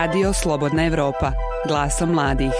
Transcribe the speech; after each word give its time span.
Radio 0.00 0.32
Slobodna 0.32 0.84
Evropa, 0.84 1.32
glasom 1.68 2.10
mladih. 2.10 2.52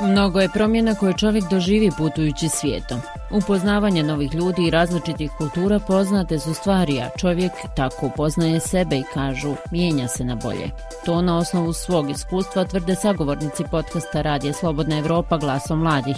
Mnogo 0.00 0.40
je 0.40 0.48
promjena 0.48 0.94
koje 0.94 1.14
čovjek 1.14 1.44
doživi 1.50 1.90
putujući 1.98 2.48
svijetom. 2.48 3.00
Upoznavanje 3.30 4.02
novih 4.02 4.34
ljudi 4.34 4.66
i 4.66 4.70
različitih 4.70 5.30
kultura 5.38 5.78
poznate 5.78 6.38
su 6.38 6.54
stvari, 6.54 7.00
a 7.00 7.10
čovjek 7.18 7.52
tako 7.76 8.06
upoznaje 8.06 8.60
sebe 8.60 8.96
i 8.96 9.04
kažu, 9.14 9.54
mijenja 9.70 10.08
se 10.08 10.24
na 10.24 10.34
bolje. 10.34 10.70
To 11.04 11.22
na 11.22 11.38
osnovu 11.38 11.72
svog 11.72 12.10
iskustva 12.10 12.64
tvrde 12.64 12.94
sagovornici 12.94 13.64
podcasta 13.70 14.22
Radije 14.22 14.52
Slobodna 14.52 14.98
Evropa 14.98 15.36
glasom 15.36 15.78
mladih. 15.78 16.16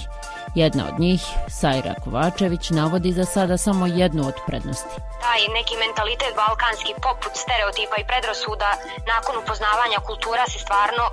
Jedna 0.54 0.84
od 0.92 1.00
njih, 1.00 1.22
Sajra 1.48 1.94
Kovačević, 2.04 2.70
navodi 2.70 3.12
za 3.12 3.24
sada 3.24 3.56
samo 3.56 3.86
jednu 3.86 4.22
od 4.28 4.34
prednosti. 4.46 4.96
Taj 5.24 5.40
neki 5.58 5.74
mentalitet 5.84 6.32
balkanski 6.36 6.92
poput 7.06 7.32
stereotipa 7.42 7.96
i 7.98 8.08
predrasuda 8.10 8.70
nakon 9.12 9.34
upoznavanja 9.42 9.98
kultura 10.08 10.44
se 10.52 10.58
stvarno 10.64 11.04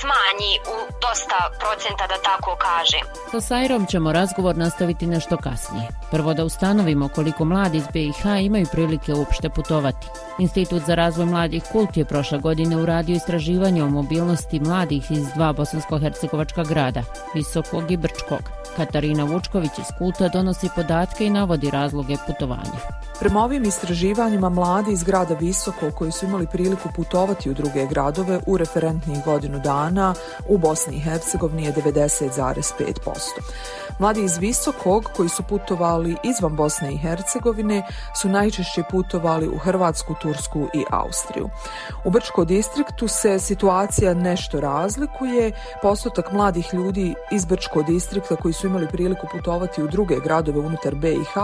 smanji 0.00 0.52
u 0.74 0.76
dosta 1.04 1.38
procenta 1.60 2.04
da 2.12 2.18
tako 2.28 2.52
kaže. 2.66 2.98
Sa 3.30 3.40
Sajrom 3.40 3.86
ćemo 3.86 4.12
razgovor 4.12 4.56
nastaviti 4.56 5.06
nešto 5.06 5.36
kasnije. 5.36 5.86
Prvo 6.10 6.34
da 6.34 6.44
ustanovimo 6.44 7.08
koliko 7.08 7.44
mladi 7.44 7.78
iz 7.78 7.86
BiH 7.92 8.22
imaju 8.40 8.66
prilike 8.72 9.14
uopšte 9.14 9.48
putovati. 9.48 10.06
Institut 10.38 10.82
za 10.82 10.94
razvoj 10.94 11.26
mladih 11.26 11.62
Kult 11.72 11.96
je 11.96 12.04
prošle 12.04 12.38
godine 12.38 12.76
uradio 12.76 13.16
istraživanje 13.16 13.82
o 13.82 13.94
mobilnosti 13.98 14.60
mladih 14.60 15.10
iz 15.10 15.26
dva 15.34 15.52
bosansko-hercegovačka 15.52 16.68
grada, 16.68 17.02
Visokog 17.34 17.90
i 17.90 17.96
Brčkog. 17.96 18.63
Katarina 18.76 19.24
Vučković 19.24 19.78
iz 19.78 19.86
Kulta 19.98 20.28
donosi 20.28 20.68
podatke 20.76 21.26
i 21.26 21.30
navodi 21.30 21.70
razloge 21.70 22.16
putovanja. 22.26 23.04
Prema 23.20 23.44
ovim 23.44 23.64
istraživanjima 23.64 24.48
mladi 24.48 24.92
iz 24.92 25.02
grada 25.02 25.34
Visoko 25.34 25.90
koji 25.90 26.12
su 26.12 26.26
imali 26.26 26.46
priliku 26.46 26.88
putovati 26.96 27.50
u 27.50 27.54
druge 27.54 27.86
gradove 27.86 28.40
u 28.46 28.56
referentnih 28.56 29.24
godinu 29.24 29.58
dana 29.58 30.14
u 30.48 30.58
Bosni 30.58 30.96
i 30.96 31.00
Hercegovini 31.00 31.64
je 31.64 31.72
90,5%. 31.72 32.94
Mladi 33.98 34.24
iz 34.24 34.38
Visokog 34.38 35.10
koji 35.16 35.28
su 35.28 35.42
putovali 35.42 36.16
izvan 36.24 36.56
Bosne 36.56 36.92
i 36.92 36.96
Hercegovine 36.96 37.82
su 38.22 38.28
najčešće 38.28 38.82
putovali 38.90 39.48
u 39.48 39.58
Hrvatsku, 39.58 40.14
Tursku 40.22 40.68
i 40.74 40.84
Austriju. 40.90 41.48
U 42.04 42.10
Brčko 42.10 42.44
distriktu 42.44 43.08
se 43.08 43.38
situacija 43.38 44.14
nešto 44.14 44.60
razlikuje. 44.60 45.52
Postotak 45.82 46.32
mladih 46.32 46.74
ljudi 46.74 47.14
iz 47.32 47.44
Brčko 47.44 47.82
distrikta 47.82 48.36
koji 48.36 48.54
su 48.54 48.63
imali 48.66 48.88
priliku 48.88 49.26
putovati 49.32 49.82
u 49.82 49.88
druge 49.88 50.20
gradove 50.20 50.58
unutar 50.58 50.94
BiH 50.94 51.34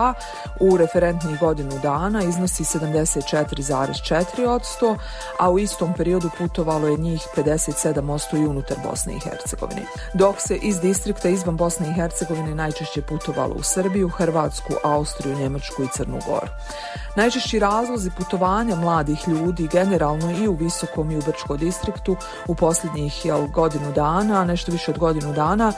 u 0.60 0.76
referentnih 0.76 1.40
godinu 1.40 1.78
dana 1.82 2.22
iznosi 2.22 2.64
74,4%, 2.64 4.96
a 5.38 5.50
u 5.50 5.58
istom 5.58 5.94
periodu 5.94 6.30
putovalo 6.38 6.88
je 6.88 6.96
njih 6.96 7.26
57% 7.36 8.42
i 8.42 8.46
unutar 8.46 8.76
Bosne 8.84 9.12
i 9.12 9.20
Hercegovine. 9.20 9.82
Dok 10.14 10.36
se 10.38 10.56
iz 10.56 10.80
distrikta 10.80 11.28
izvan 11.28 11.56
Bosne 11.56 11.90
i 11.90 11.92
Hercegovine 11.92 12.54
najčešće 12.54 13.02
putovalo 13.02 13.54
u 13.54 13.62
Srbiju, 13.62 14.08
Hrvatsku, 14.08 14.72
Austriju, 14.82 15.38
Njemačku 15.38 15.82
i 15.82 15.88
Crnu 15.96 16.18
Goru. 16.26 16.46
Najčešći 17.16 17.58
razlozi 17.58 18.10
putovanja 18.10 18.76
mladih 18.76 19.28
ljudi 19.28 19.68
generalno 19.72 20.30
i 20.30 20.48
u 20.48 20.54
Visokom 20.54 21.10
i 21.10 21.18
u 21.18 21.22
Brčko 21.22 21.56
distriktu 21.56 22.16
u 22.46 22.54
posljednjih 22.54 23.24
jel, 23.24 23.46
godinu 23.46 23.92
dana, 23.92 24.44
nešto 24.44 24.72
više 24.72 24.90
od 24.90 24.98
godinu 24.98 25.32
dana, 25.32 25.72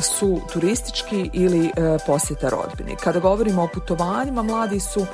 su 0.00 0.40
turistički 0.88 1.30
ili 1.32 1.66
e, 1.66 1.70
posjeta 2.06 2.48
rodbini. 2.48 2.96
Kada 2.96 3.20
govorimo 3.20 3.62
o 3.62 3.68
putovanjima, 3.74 4.42
mladi 4.42 4.80
su 4.80 5.06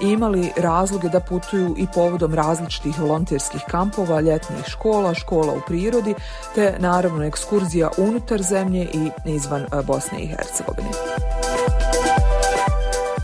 imali 0.00 0.50
razloge 0.56 1.08
da 1.08 1.20
putuju 1.20 1.74
i 1.78 1.86
povodom 1.94 2.34
različitih 2.34 3.00
volonterskih 3.00 3.60
kampova, 3.68 4.20
ljetnih 4.20 4.64
škola, 4.66 5.14
škola 5.14 5.52
u 5.52 5.60
prirodi, 5.66 6.14
te 6.54 6.76
naravno 6.78 7.24
ekskurzija 7.24 7.90
unutar 7.98 8.42
zemlje 8.42 8.82
i 8.82 9.10
izvan 9.26 9.62
e, 9.62 9.66
Bosne 9.86 10.18
i 10.18 10.26
Hercegovine. 10.26 10.90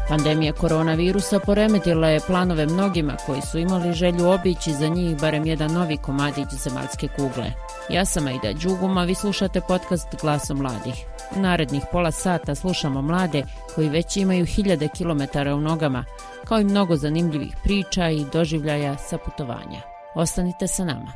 Pandemija 0.09 0.53
koronavirusa 0.53 1.39
poremetila 1.39 2.09
je 2.09 2.21
planove 2.21 2.67
mnogima 2.67 3.17
koji 3.27 3.43
su 3.43 3.59
imali 3.59 3.93
želju 3.93 4.31
obići 4.31 4.73
za 4.73 4.89
njih 4.89 5.21
barem 5.21 5.47
jedan 5.47 5.73
novi 5.73 5.97
komadić 5.97 6.49
zemaljske 6.65 7.09
kugle. 7.17 7.68
Ja 7.91 8.05
sam 8.05 8.27
Aida 8.27 8.53
Đuguma, 8.53 9.05
vi 9.05 9.15
slušate 9.15 9.61
podcast 9.61 10.09
Glasom 10.21 10.59
mladih. 10.59 10.95
U 11.37 11.41
narednih 11.41 11.83
pola 11.93 12.11
sata 12.11 12.55
slušamo 12.55 13.03
mlade 13.03 13.43
koji 13.75 13.89
već 13.89 14.17
imaju 14.17 14.45
hiljade 14.45 14.89
kilometara 14.97 15.55
u 15.55 15.61
nogama, 15.61 16.05
kao 16.45 16.61
i 16.61 16.65
mnogo 16.65 16.97
zanimljivih 16.97 17.57
priča 17.63 18.09
i 18.09 18.25
doživljaja 18.33 18.97
sa 18.97 19.19
putovanja. 19.19 19.81
Ostanite 20.15 20.67
sa 20.67 20.85
nama. 20.85 21.13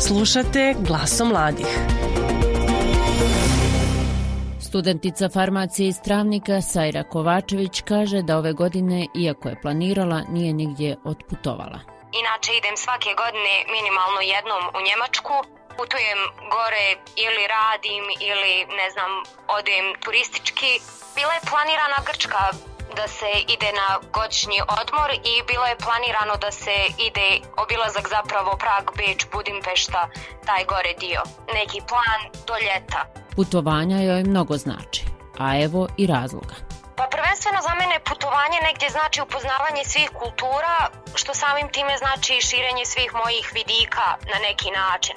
Slušate 0.00 0.74
Glasom 0.86 1.28
mladih. 1.28 1.78
Studentica 4.60 5.28
farmacije 5.28 5.88
iz 5.88 6.00
Travnika 6.00 6.60
Sajra 6.60 7.02
Kovačević 7.02 7.80
kaže 7.80 8.22
da 8.22 8.38
ove 8.38 8.52
godine, 8.52 9.06
iako 9.18 9.48
je 9.48 9.60
planirala, 9.62 10.22
nije 10.30 10.52
nigdje 10.52 10.96
otputovala. 11.04 11.91
Inače 12.20 12.50
idem 12.60 12.76
svake 12.84 13.10
godine 13.22 13.54
minimalno 13.74 14.20
jednom 14.34 14.62
u 14.76 14.80
Njemačku. 14.88 15.36
Putujem 15.78 16.20
gore 16.54 16.86
ili 17.26 17.44
radim 17.56 18.04
ili 18.30 18.54
ne 18.78 18.88
znam, 18.94 19.12
odem 19.58 19.84
turistički. 20.04 20.72
Bila 21.16 21.32
je 21.34 21.46
planirana 21.50 21.98
Grčka 22.08 22.44
da 22.96 23.08
se 23.08 23.30
ide 23.54 23.70
na 23.80 23.88
godišnji 24.16 24.58
odmor 24.80 25.10
i 25.32 25.34
bilo 25.50 25.66
je 25.66 25.82
planirano 25.86 26.34
da 26.44 26.50
se 26.50 26.76
ide 27.08 27.28
obilazak 27.62 28.06
zapravo 28.16 28.50
Prag, 28.62 28.84
Beč, 28.98 29.20
Budimpešta, 29.32 30.02
taj 30.46 30.62
gore 30.72 30.92
dio. 31.04 31.22
Neki 31.58 31.78
plan 31.90 32.20
do 32.48 32.54
ljeta. 32.64 33.00
Putovanja 33.36 33.98
joj 34.08 34.22
mnogo 34.22 34.54
znači, 34.56 35.02
a 35.38 35.46
evo 35.64 35.88
i 35.96 36.06
razloga. 36.06 36.71
Pa 36.96 37.04
prvenstveno 37.14 37.60
za 37.62 37.74
mene 37.74 38.00
putovanje 38.08 38.58
negdje 38.68 38.88
znači 38.90 39.22
upoznavanje 39.22 39.84
svih 39.84 40.10
kultura, 40.20 40.76
što 41.14 41.34
samim 41.34 41.68
time 41.68 41.98
znači 41.98 42.40
širenje 42.40 42.84
svih 42.86 43.14
mojih 43.14 43.50
vidika 43.54 44.06
na 44.32 44.38
neki 44.48 44.70
način. 44.70 45.16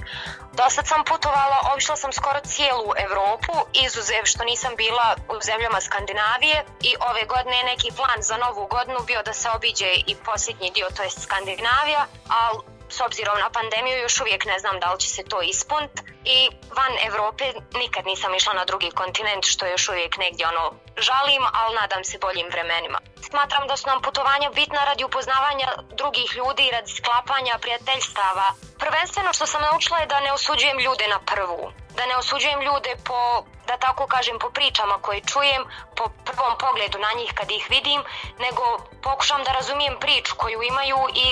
Dosad 0.54 0.88
sam 0.88 1.04
putovala, 1.04 1.58
obišla 1.74 1.96
sam 1.96 2.12
skoro 2.14 2.40
cijelu 2.40 2.90
Evropu, 3.06 3.54
izuzev 3.86 4.24
što 4.24 4.44
nisam 4.44 4.74
bila 4.78 5.16
u 5.34 5.36
zemljama 5.42 5.82
Skandinavije 5.82 6.58
i 6.82 6.92
ove 7.10 7.24
godine 7.26 7.58
je 7.58 7.64
neki 7.64 7.90
plan 7.98 8.20
za 8.22 8.38
novu 8.38 8.68
godinu 8.68 9.00
bio 9.08 9.22
da 9.24 9.34
se 9.34 9.50
obiđe 9.50 9.92
i 10.08 10.16
posljednji 10.26 10.72
dio, 10.76 10.88
to 10.96 11.04
je 11.04 11.10
Skandinavija, 11.10 12.06
ali 12.28 12.75
s 12.90 13.02
obzirom 13.02 13.40
na 13.40 13.50
pandemiju 13.50 13.98
još 14.00 14.22
uvijek 14.22 14.46
ne 14.46 14.60
znam 14.60 14.80
da 14.80 14.94
li 14.94 15.00
će 15.00 15.08
se 15.08 15.24
to 15.24 15.42
ispunt 15.42 15.92
i 16.26 16.50
van 16.78 16.94
Evrope 17.08 17.54
nikad 17.74 18.06
nisam 18.06 18.36
išla 18.36 18.54
na 18.54 18.66
drugi 18.66 18.92
kontinent 18.92 19.46
što 19.46 19.66
još 19.66 19.90
uvijek 19.90 20.18
negdje 20.18 20.48
ono 20.48 20.74
žalim, 20.98 21.44
ali 21.54 21.76
nadam 21.76 22.04
se 22.04 22.18
boljim 22.18 22.48
vremenima. 22.52 23.00
Smatram 23.30 23.68
da 23.68 23.78
su 23.78 23.88
nam 23.88 24.02
putovanja 24.02 24.50
bitna 24.56 24.86
radi 24.86 25.04
upoznavanja 25.04 25.68
drugih 26.02 26.30
ljudi 26.36 26.64
i 26.68 26.72
radi 26.72 26.92
sklapanja 26.92 27.58
prijateljstava. 27.62 28.48
Prvenstveno 28.80 29.34
što 29.34 29.46
sam 29.46 29.62
naučila 29.62 30.00
je 30.00 30.06
da 30.06 30.20
ne 30.20 30.32
osuđujem 30.34 30.80
ljude 30.80 31.08
na 31.08 31.20
prvu. 31.20 31.72
Da 31.98 32.06
ne 32.06 32.18
osuđujem 32.18 32.62
ljude 32.62 32.92
po, 33.08 33.46
da 33.68 33.78
tako 33.78 34.08
kažem, 34.08 34.40
po 34.40 34.50
pričama 34.50 35.02
koje 35.02 35.22
čujem, 35.22 35.64
po 35.98 36.06
prvom 36.26 36.58
pogledu 36.58 36.98
na 37.00 37.12
njih 37.20 37.32
kad 37.36 37.52
ih 37.52 37.68
vidim, 37.70 38.04
nego 38.40 38.64
pokušam 39.04 39.44
da 39.44 39.52
razumijem 39.52 39.96
priču 40.00 40.36
koju 40.38 40.62
imaju 40.64 40.98
i 41.26 41.28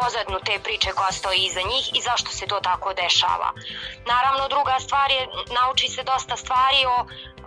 pozadnu 0.00 0.38
te 0.46 0.54
priče 0.64 0.90
koja 0.98 1.12
stoji 1.12 1.40
iza 1.44 1.62
njih 1.72 1.86
i 1.94 2.00
zašto 2.08 2.30
se 2.30 2.46
to 2.46 2.58
tako 2.60 2.94
dešava. 3.02 3.50
Naravno, 4.12 4.48
druga 4.48 4.76
stvar 4.80 5.10
je, 5.10 5.22
nauči 5.58 5.88
se 5.88 6.02
dosta 6.02 6.36
stvari 6.36 6.80
o 6.94 6.96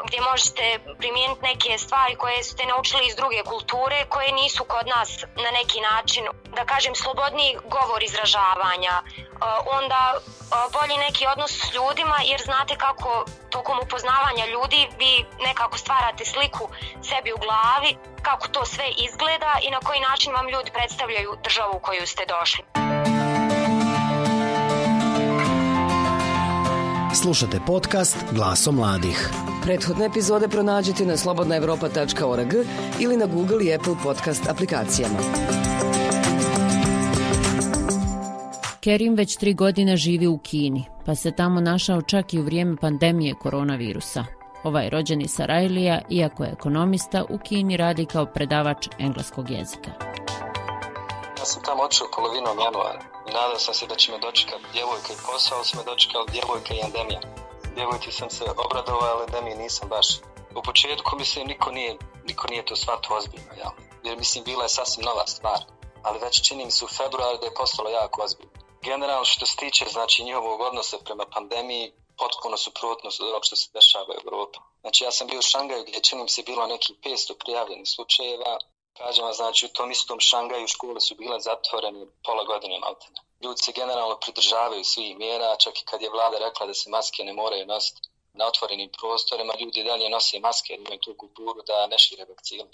gdje 0.07 0.19
možete 0.31 0.65
primijeniti 0.99 1.41
neke 1.51 1.77
stvari 1.77 2.15
koje 2.15 2.43
ste 2.43 2.65
naučili 2.65 3.03
iz 3.07 3.15
druge 3.15 3.41
kulture, 3.51 4.05
koje 4.09 4.31
nisu 4.31 4.63
kod 4.73 4.85
nas 4.95 5.09
na 5.45 5.51
neki 5.59 5.79
način, 5.91 6.23
da 6.57 6.63
kažem, 6.65 6.93
slobodni 6.95 7.57
govor 7.75 8.03
izražavanja, 8.03 8.95
e, 9.01 9.03
onda 9.79 10.01
e, 10.13 10.19
bolji 10.75 10.97
neki 11.05 11.23
odnos 11.33 11.51
s 11.51 11.67
ljudima, 11.75 12.17
jer 12.31 12.39
znate 12.49 12.73
kako 12.85 13.25
tokom 13.49 13.77
upoznavanja 13.85 14.45
ljudi 14.45 14.81
vi 15.01 15.13
nekako 15.47 15.77
stvarate 15.77 16.23
sliku 16.25 16.63
sebi 17.09 17.29
u 17.33 17.41
glavi, 17.45 17.91
kako 18.21 18.47
to 18.47 18.65
sve 18.65 18.87
izgleda 19.07 19.51
i 19.65 19.69
na 19.75 19.79
koji 19.79 19.99
način 19.99 20.33
vam 20.33 20.49
ljudi 20.49 20.71
predstavljaju 20.77 21.37
državu 21.43 21.73
u 21.75 21.79
koju 21.79 22.07
ste 22.07 22.23
došli. 22.35 22.63
Slušate 27.21 27.59
podcast 27.67 28.17
Glaso 28.31 28.71
mladih. 28.71 29.29
Prethodne 29.61 30.05
epizode 30.05 30.47
pronađite 30.47 31.05
na 31.05 31.17
slobodnaevropa.org 31.17 32.53
ili 32.99 33.17
na 33.17 33.25
Google 33.25 33.65
i 33.65 33.73
Apple 33.75 33.95
podcast 34.03 34.49
aplikacijama. 34.49 35.17
Kerim 38.79 39.15
već 39.15 39.37
tri 39.37 39.53
godine 39.53 39.97
živi 39.97 40.27
u 40.27 40.37
Kini, 40.37 40.85
pa 41.05 41.15
se 41.15 41.31
tamo 41.31 41.61
našao 41.61 42.01
čak 42.01 42.33
i 42.33 42.39
u 42.39 42.43
vrijeme 42.43 42.77
pandemije 42.77 43.33
koronavirusa. 43.33 44.25
Ovaj 44.63 44.89
rođeni 44.89 45.27
Sarajlija, 45.27 46.01
iako 46.09 46.43
je 46.43 46.51
ekonomista, 46.51 47.23
u 47.29 47.37
Kini 47.37 47.77
radi 47.77 48.05
kao 48.05 48.25
predavač 48.25 48.87
engleskog 48.99 49.49
jezika. 49.49 49.91
Ja 51.39 51.45
sam 51.45 51.63
tamo 51.63 51.83
očeo 51.83 52.07
polovinom 52.15 52.57
januara 52.65 53.01
i 53.29 53.31
nadao 53.33 53.59
sam 53.59 53.73
se 53.73 53.87
da 53.87 53.95
će 53.95 54.11
me 54.11 54.19
dočekati 54.19 54.63
djevojka 54.73 55.13
i 55.13 55.21
posao, 55.25 55.57
ali 55.57 55.65
su 55.65 55.77
me 55.77 55.83
dočekali 55.83 56.25
djevojka 56.31 56.73
i 56.73 56.81
endemija. 56.85 57.21
Djevojci 57.75 58.11
sam 58.11 58.29
se 58.29 58.43
obradovao, 58.65 59.09
ali 59.13 59.23
endemiji 59.23 59.55
nisam 59.55 59.89
baš. 59.89 60.07
U 60.55 60.61
početku 60.61 61.15
mislim 61.17 61.47
niko 61.47 61.71
nije, 61.71 61.97
niko 62.27 62.47
nije 62.47 62.65
to 62.65 62.75
shvatio 62.75 63.15
ozbiljno, 63.15 63.53
jel? 63.57 63.71
Jer 64.03 64.17
mislim 64.17 64.43
bila 64.43 64.63
je 64.63 64.69
sasvim 64.69 65.05
nova 65.05 65.27
stvar. 65.27 65.59
Ali 66.03 66.19
već 66.19 66.47
čini 66.47 66.65
mi 66.65 66.71
se 66.71 66.85
u 66.85 66.87
februaru 66.87 67.37
da 67.37 67.45
je 67.45 67.53
postalo 67.53 67.89
jako 67.89 68.21
ozbiljno. 68.23 68.51
Generalno 68.81 69.25
što 69.25 69.45
se 69.45 69.55
tiče 69.55 69.85
znači 69.85 70.23
njihovog 70.23 70.61
odnosa 70.61 70.97
prema 71.05 71.25
pandemiji, 71.25 71.93
potpuno 72.17 72.57
suprotno 72.57 73.09
od 73.19 73.27
onog 73.29 73.43
što 73.45 73.55
se 73.55 73.69
dešava 73.73 74.05
u 74.07 74.19
Evropi. 74.21 74.59
Znači 74.81 75.03
ja 75.03 75.11
sam 75.11 75.27
bio 75.27 75.39
u 75.39 75.49
Šangaju 75.51 75.83
gdje 75.87 76.01
čini 76.01 76.23
mi 76.23 76.29
se 76.29 76.43
bilo 76.45 76.67
nekih 76.67 76.95
500 77.03 77.33
prijavljenih 77.43 77.89
slučajeva, 77.95 78.57
Kažem 78.97 79.25
vam, 79.25 79.33
znači, 79.33 79.65
u 79.65 79.69
tom 79.69 79.91
istom 79.91 80.19
Šangaju 80.19 80.67
škole 80.67 80.99
su 81.01 81.15
bile 81.15 81.39
zatvorene 81.39 82.05
pola 82.25 82.43
godine 82.43 82.79
maltene. 82.79 83.19
Ljudi 83.43 83.61
se 83.63 83.71
generalno 83.71 84.17
pridržavaju 84.19 84.83
svih 84.83 85.17
mjera, 85.17 85.55
čak 85.55 85.79
i 85.79 85.85
kad 85.85 86.01
je 86.01 86.09
vlada 86.09 86.37
rekla 86.37 86.65
da 86.65 86.73
se 86.73 86.89
maske 86.89 87.23
ne 87.23 87.33
moraju 87.33 87.65
nositi 87.65 88.01
na 88.33 88.47
otvorenim 88.47 88.89
prostorima, 88.99 89.53
ljudi 89.59 89.83
dalje 89.83 90.09
nose 90.09 90.39
maske, 90.39 90.73
imaju 90.73 90.99
tu 90.99 91.15
kulturu 91.17 91.61
da 91.67 91.87
ne 91.87 91.97
šire 91.99 92.25
vakcine. 92.25 92.69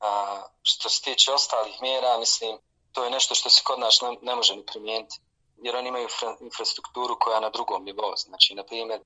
A, 0.00 0.42
što 0.62 0.88
se 0.88 1.02
tiče 1.02 1.32
ostalih 1.32 1.82
mjera, 1.82 2.18
mislim, 2.18 2.58
to 2.92 3.04
je 3.04 3.10
nešto 3.10 3.34
što 3.34 3.50
se 3.50 3.60
kod 3.64 3.78
nas 3.78 4.00
ne, 4.00 4.16
ne 4.22 4.34
može 4.34 4.56
ni 4.56 4.66
primijeniti. 4.66 5.16
Jer 5.56 5.76
oni 5.76 5.88
imaju 5.88 6.08
infrastrukturu 6.40 7.16
koja 7.20 7.34
je 7.34 7.40
na 7.40 7.50
drugom 7.50 7.84
nivou. 7.84 8.16
Znači, 8.16 8.54
na 8.54 8.64
primjer, 8.64 9.00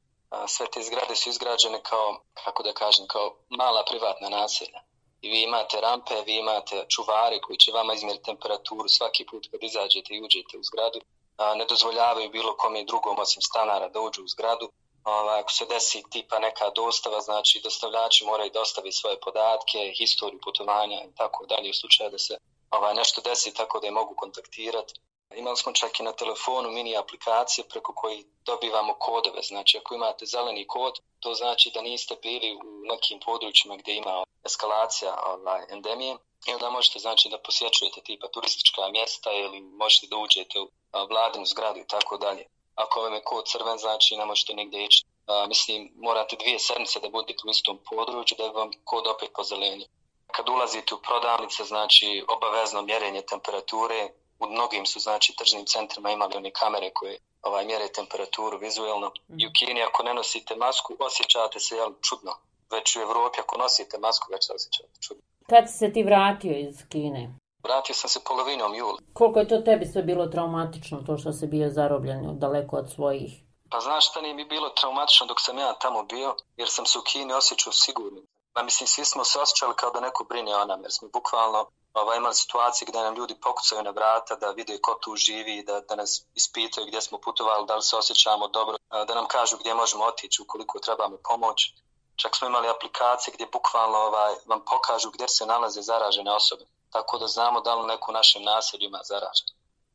sve 0.48 0.66
te 0.70 0.82
zgrade 0.82 1.16
su 1.16 1.28
izgrađene 1.28 1.82
kao, 1.82 2.20
kako 2.44 2.62
da 2.62 2.72
kažem, 2.72 3.06
kao 3.06 3.36
mala 3.48 3.84
privatna 3.84 4.28
naselja 4.28 4.80
i 5.20 5.28
vi 5.30 5.42
imate 5.42 5.80
rampe, 5.80 6.14
vi 6.26 6.34
imate 6.36 6.86
čuvare 6.88 7.40
koji 7.40 7.58
će 7.58 7.72
vama 7.72 7.94
izmjeriti 7.94 8.24
temperaturu 8.24 8.88
svaki 8.88 9.26
put 9.30 9.48
kad 9.50 9.62
izađete 9.62 10.14
i 10.14 10.22
uđete 10.22 10.58
u 10.58 10.62
zgradu. 10.62 11.00
A, 11.36 11.54
ne 11.54 11.64
dozvoljavaju 11.64 12.30
bilo 12.30 12.56
kome 12.56 12.84
drugom 12.84 13.18
osim 13.18 13.42
stanara 13.42 13.88
da 13.88 14.00
uđu 14.00 14.24
u 14.24 14.28
zgradu. 14.28 14.70
A, 15.04 15.38
ako 15.40 15.52
se 15.52 15.64
desi 15.66 16.02
tipa 16.10 16.38
neka 16.38 16.70
dostava, 16.70 17.20
znači 17.20 17.60
dostavljači 17.64 18.24
moraju 18.24 18.50
dostaviti 18.54 18.96
svoje 18.96 19.20
podatke, 19.20 19.92
historiju 19.98 20.40
putovanja 20.44 21.00
i 21.04 21.14
tako 21.16 21.46
dalje 21.46 21.70
u 21.70 21.78
slučaju 21.80 22.10
da 22.10 22.19
se 22.19 22.38
ovaj, 22.70 22.94
nešto 22.94 23.20
desi 23.20 23.54
tako 23.54 23.80
da 23.80 23.86
je 23.86 23.98
mogu 24.00 24.14
kontaktirati. 24.16 24.94
Imali 25.34 25.56
smo 25.56 25.73
čak 25.73 26.00
i 26.00 26.02
na 26.02 26.12
telefonu 26.12 26.70
mini 26.70 26.96
aplikacije 26.96 27.69
preko 27.69 27.93
koji 27.94 28.25
dobivamo 28.44 28.94
kodove. 28.94 29.43
Znači, 29.43 29.78
ako 29.78 29.94
imate 29.94 30.26
zeleni 30.26 30.67
kod, 30.67 30.94
to 31.20 31.34
znači 31.34 31.70
da 31.75 31.82
niste 31.82 32.17
bili 32.23 32.55
u 32.55 32.87
nekim 32.93 33.20
područjima 33.20 33.76
gdje 33.76 33.96
ima 33.96 34.25
eskalacija 34.44 35.19
ovaj, 35.26 35.62
endemije. 35.70 36.17
I 36.46 36.52
onda 36.52 36.70
možete 36.70 36.99
znači 36.99 37.28
da 37.28 37.38
posjećujete 37.38 38.00
tipa 38.00 38.28
turistička 38.28 38.88
mjesta 38.88 39.32
ili 39.32 39.61
možete 39.61 40.06
da 40.06 40.17
uđete 40.17 40.61
u 40.61 40.69
vladinu 41.11 41.46
zgradu 41.46 41.81
i 41.81 41.87
tako 41.87 42.17
dalje. 42.17 42.44
Ako 42.75 43.00
vam 43.00 43.14
je 43.14 43.25
kod 43.25 43.49
crven, 43.49 43.79
znači 43.79 44.17
ne 44.17 44.25
možete 44.25 44.55
nigdje 44.55 44.84
ići. 44.84 45.05
A, 45.26 45.46
mislim, 45.46 45.93
morate 45.96 46.37
dvije 46.37 46.58
sedmice 46.58 47.00
da 47.00 47.08
budete 47.08 47.43
u 47.46 47.50
istom 47.50 47.79
području 47.90 48.37
da 48.38 48.46
vam 48.46 48.70
kod 48.84 49.06
opet 49.06 49.31
pozelenje. 49.34 49.87
Kad 50.26 50.49
ulazite 50.49 50.94
u 50.94 51.02
prodavnice, 51.02 51.64
znači 51.64 52.25
obavezno 52.29 52.82
mjerenje 52.82 53.22
temperature, 53.22 54.08
u 54.38 54.46
mnogim 54.46 54.86
su 54.86 55.00
znači 55.00 55.36
tržnim 55.38 55.66
centrima 55.66 56.10
imali 56.10 56.36
one 56.36 56.50
kamere 56.50 56.90
koje 56.94 57.18
ovaj 57.42 57.64
mjere 57.64 57.88
temperaturu 57.88 58.58
vizuelno 58.58 59.08
mm. 59.28 59.40
i 59.40 59.46
u 59.46 59.50
Kini 59.58 59.82
ako 59.82 60.02
ne 60.02 60.14
nosite 60.14 60.56
masku 60.56 60.96
osjećate 60.98 61.60
se 61.60 61.76
jel 61.76 61.92
čudno 62.00 62.32
već 62.70 62.96
u 62.96 63.00
Evropi 63.00 63.40
ako 63.40 63.58
nosite 63.58 63.98
masku 63.98 64.26
već 64.32 64.46
se 64.46 64.52
osjećate 64.52 65.00
čudno 65.00 65.22
Kad 65.48 65.64
se 65.78 65.92
ti 65.92 66.02
vratio 66.02 66.58
iz 66.58 66.76
Kine? 66.88 67.38
Vratio 67.64 67.94
sam 67.94 68.10
se 68.10 68.20
polovinom 68.24 68.74
jula. 68.74 68.98
Koliko 69.12 69.38
je 69.38 69.48
to 69.48 69.58
tebi 69.58 69.86
sve 69.86 70.02
bilo 70.02 70.26
traumatično, 70.26 71.02
to 71.06 71.18
što 71.18 71.32
se 71.32 71.46
bio 71.46 71.70
zarobljen 71.70 72.38
daleko 72.38 72.76
od 72.76 72.90
svojih? 72.94 73.32
Pa 73.70 73.80
znaš 73.80 74.10
šta 74.10 74.20
nije 74.20 74.34
mi 74.34 74.44
bilo 74.44 74.68
traumatično 74.68 75.26
dok 75.26 75.40
sam 75.40 75.58
ja 75.58 75.72
tamo 75.72 76.02
bio, 76.02 76.36
jer 76.56 76.68
sam 76.68 76.86
se 76.86 76.98
u 76.98 77.02
Kini 77.02 77.32
osjećao 77.32 77.72
sigurno. 77.72 78.20
Pa 78.52 78.62
mislim, 78.62 78.86
svi 78.86 79.04
smo 79.04 79.24
se 79.24 79.38
osjećali 79.38 79.74
kao 79.76 79.90
da 79.90 80.00
neko 80.00 80.24
brine 80.24 80.56
o 80.56 80.64
nam, 80.64 80.82
jer 80.82 80.92
smo 80.92 81.08
bukvalno 81.08 81.66
ovaj, 82.00 82.16
imali 82.16 82.34
situacije 82.34 82.87
gdje 82.88 83.02
nam 83.02 83.14
ljudi 83.14 83.34
pokucaju 83.40 83.82
na 83.82 83.90
vrata 83.90 84.37
da 84.37 84.50
vide 84.50 84.78
ko 84.81 84.98
tu 85.02 85.16
živi, 85.16 85.62
da, 85.62 85.81
da 85.81 85.94
nas 85.96 86.22
ispitaju 86.34 86.87
gdje 86.87 87.00
smo 87.00 87.19
putovali, 87.19 87.66
da 87.66 87.76
li 87.76 87.82
se 87.82 87.96
osjećamo 87.96 88.48
dobro, 88.48 88.76
da 88.90 89.14
nam 89.14 89.26
kažu 89.26 89.56
gdje 89.56 89.75
možemo 89.75 90.04
otići 90.04 90.43
ukoliko 90.43 90.78
trebamo 90.78 91.16
pomoć. 91.28 91.72
Čak 92.16 92.37
smo 92.37 92.48
imali 92.48 92.69
aplikacije 92.69 93.34
gdje 93.34 93.46
bukvalno 93.46 93.98
ovaj, 93.98 94.34
vam 94.46 94.64
pokažu 94.64 95.10
gdje 95.10 95.28
se 95.28 95.46
nalaze 95.46 95.82
zaražene 95.82 96.32
osobe, 96.32 96.64
tako 96.90 97.19
da 97.19 97.26
znamo 97.26 97.60
da 97.60 97.75
li 97.75 97.87
neko 97.87 98.10
u 98.10 98.14
našem 98.14 98.43
naselju 98.43 98.84
ima 98.84 99.00
zaražen. 99.04 99.46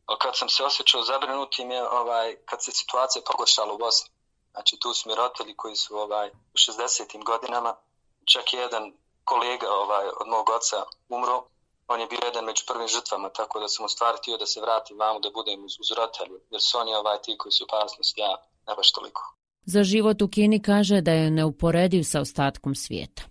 Ali 0.06 0.20
kad 0.20 0.38
sam 0.38 0.50
se 0.50 0.64
osjećao 0.64 1.04
zabrinutim 1.04 1.72
je 1.72 1.90
ovaj, 1.90 2.36
kad 2.46 2.64
se 2.64 2.72
situacija 2.72 3.22
pogoršala 3.26 3.74
u 3.74 3.78
Bosni. 3.78 4.10
Znači 4.52 4.80
tu 4.80 4.94
su 4.94 5.10
mi 5.10 5.16
roditelji 5.16 5.56
koji 5.58 5.76
su 5.76 5.98
ovaj, 5.98 6.28
u 6.30 6.56
60. 6.56 7.24
godinama, 7.24 7.76
čak 8.26 8.54
jedan 8.54 8.94
kolega 9.24 9.68
ovaj, 9.70 10.08
od 10.08 10.28
mog 10.28 10.50
oca 10.50 10.84
umro, 11.10 11.44
on 11.94 12.00
je 12.02 12.08
bio 12.08 12.20
jedan 12.24 12.46
među 12.46 12.64
prvim 12.68 12.88
žrtvama, 12.88 13.30
tako 13.30 13.60
da 13.60 13.68
sam 13.68 13.86
u 13.86 13.90
htio 14.18 14.38
da 14.38 14.46
se 14.46 14.62
vratim 14.62 14.98
vamo 15.00 15.20
da 15.20 15.30
budem 15.30 15.66
uz, 15.66 15.74
uz 15.80 15.92
roditelju, 15.98 16.38
jer 16.52 16.62
su 16.62 16.78
oni 16.78 16.96
ovaj 16.96 17.22
ti 17.24 17.38
koji 17.38 17.52
su 17.52 17.64
opasnost, 17.64 18.18
ja 18.18 18.32
ne 18.68 18.76
baš 18.76 18.92
toliko. 18.92 19.22
Za 19.66 19.84
život 19.84 20.22
u 20.22 20.28
Kini 20.28 20.62
kaže 20.62 21.02
da 21.02 21.12
je 21.12 21.32
neuporediv 21.32 22.04
sa 22.04 22.22
ostatkom 22.22 22.76
svijeta. 22.76 23.22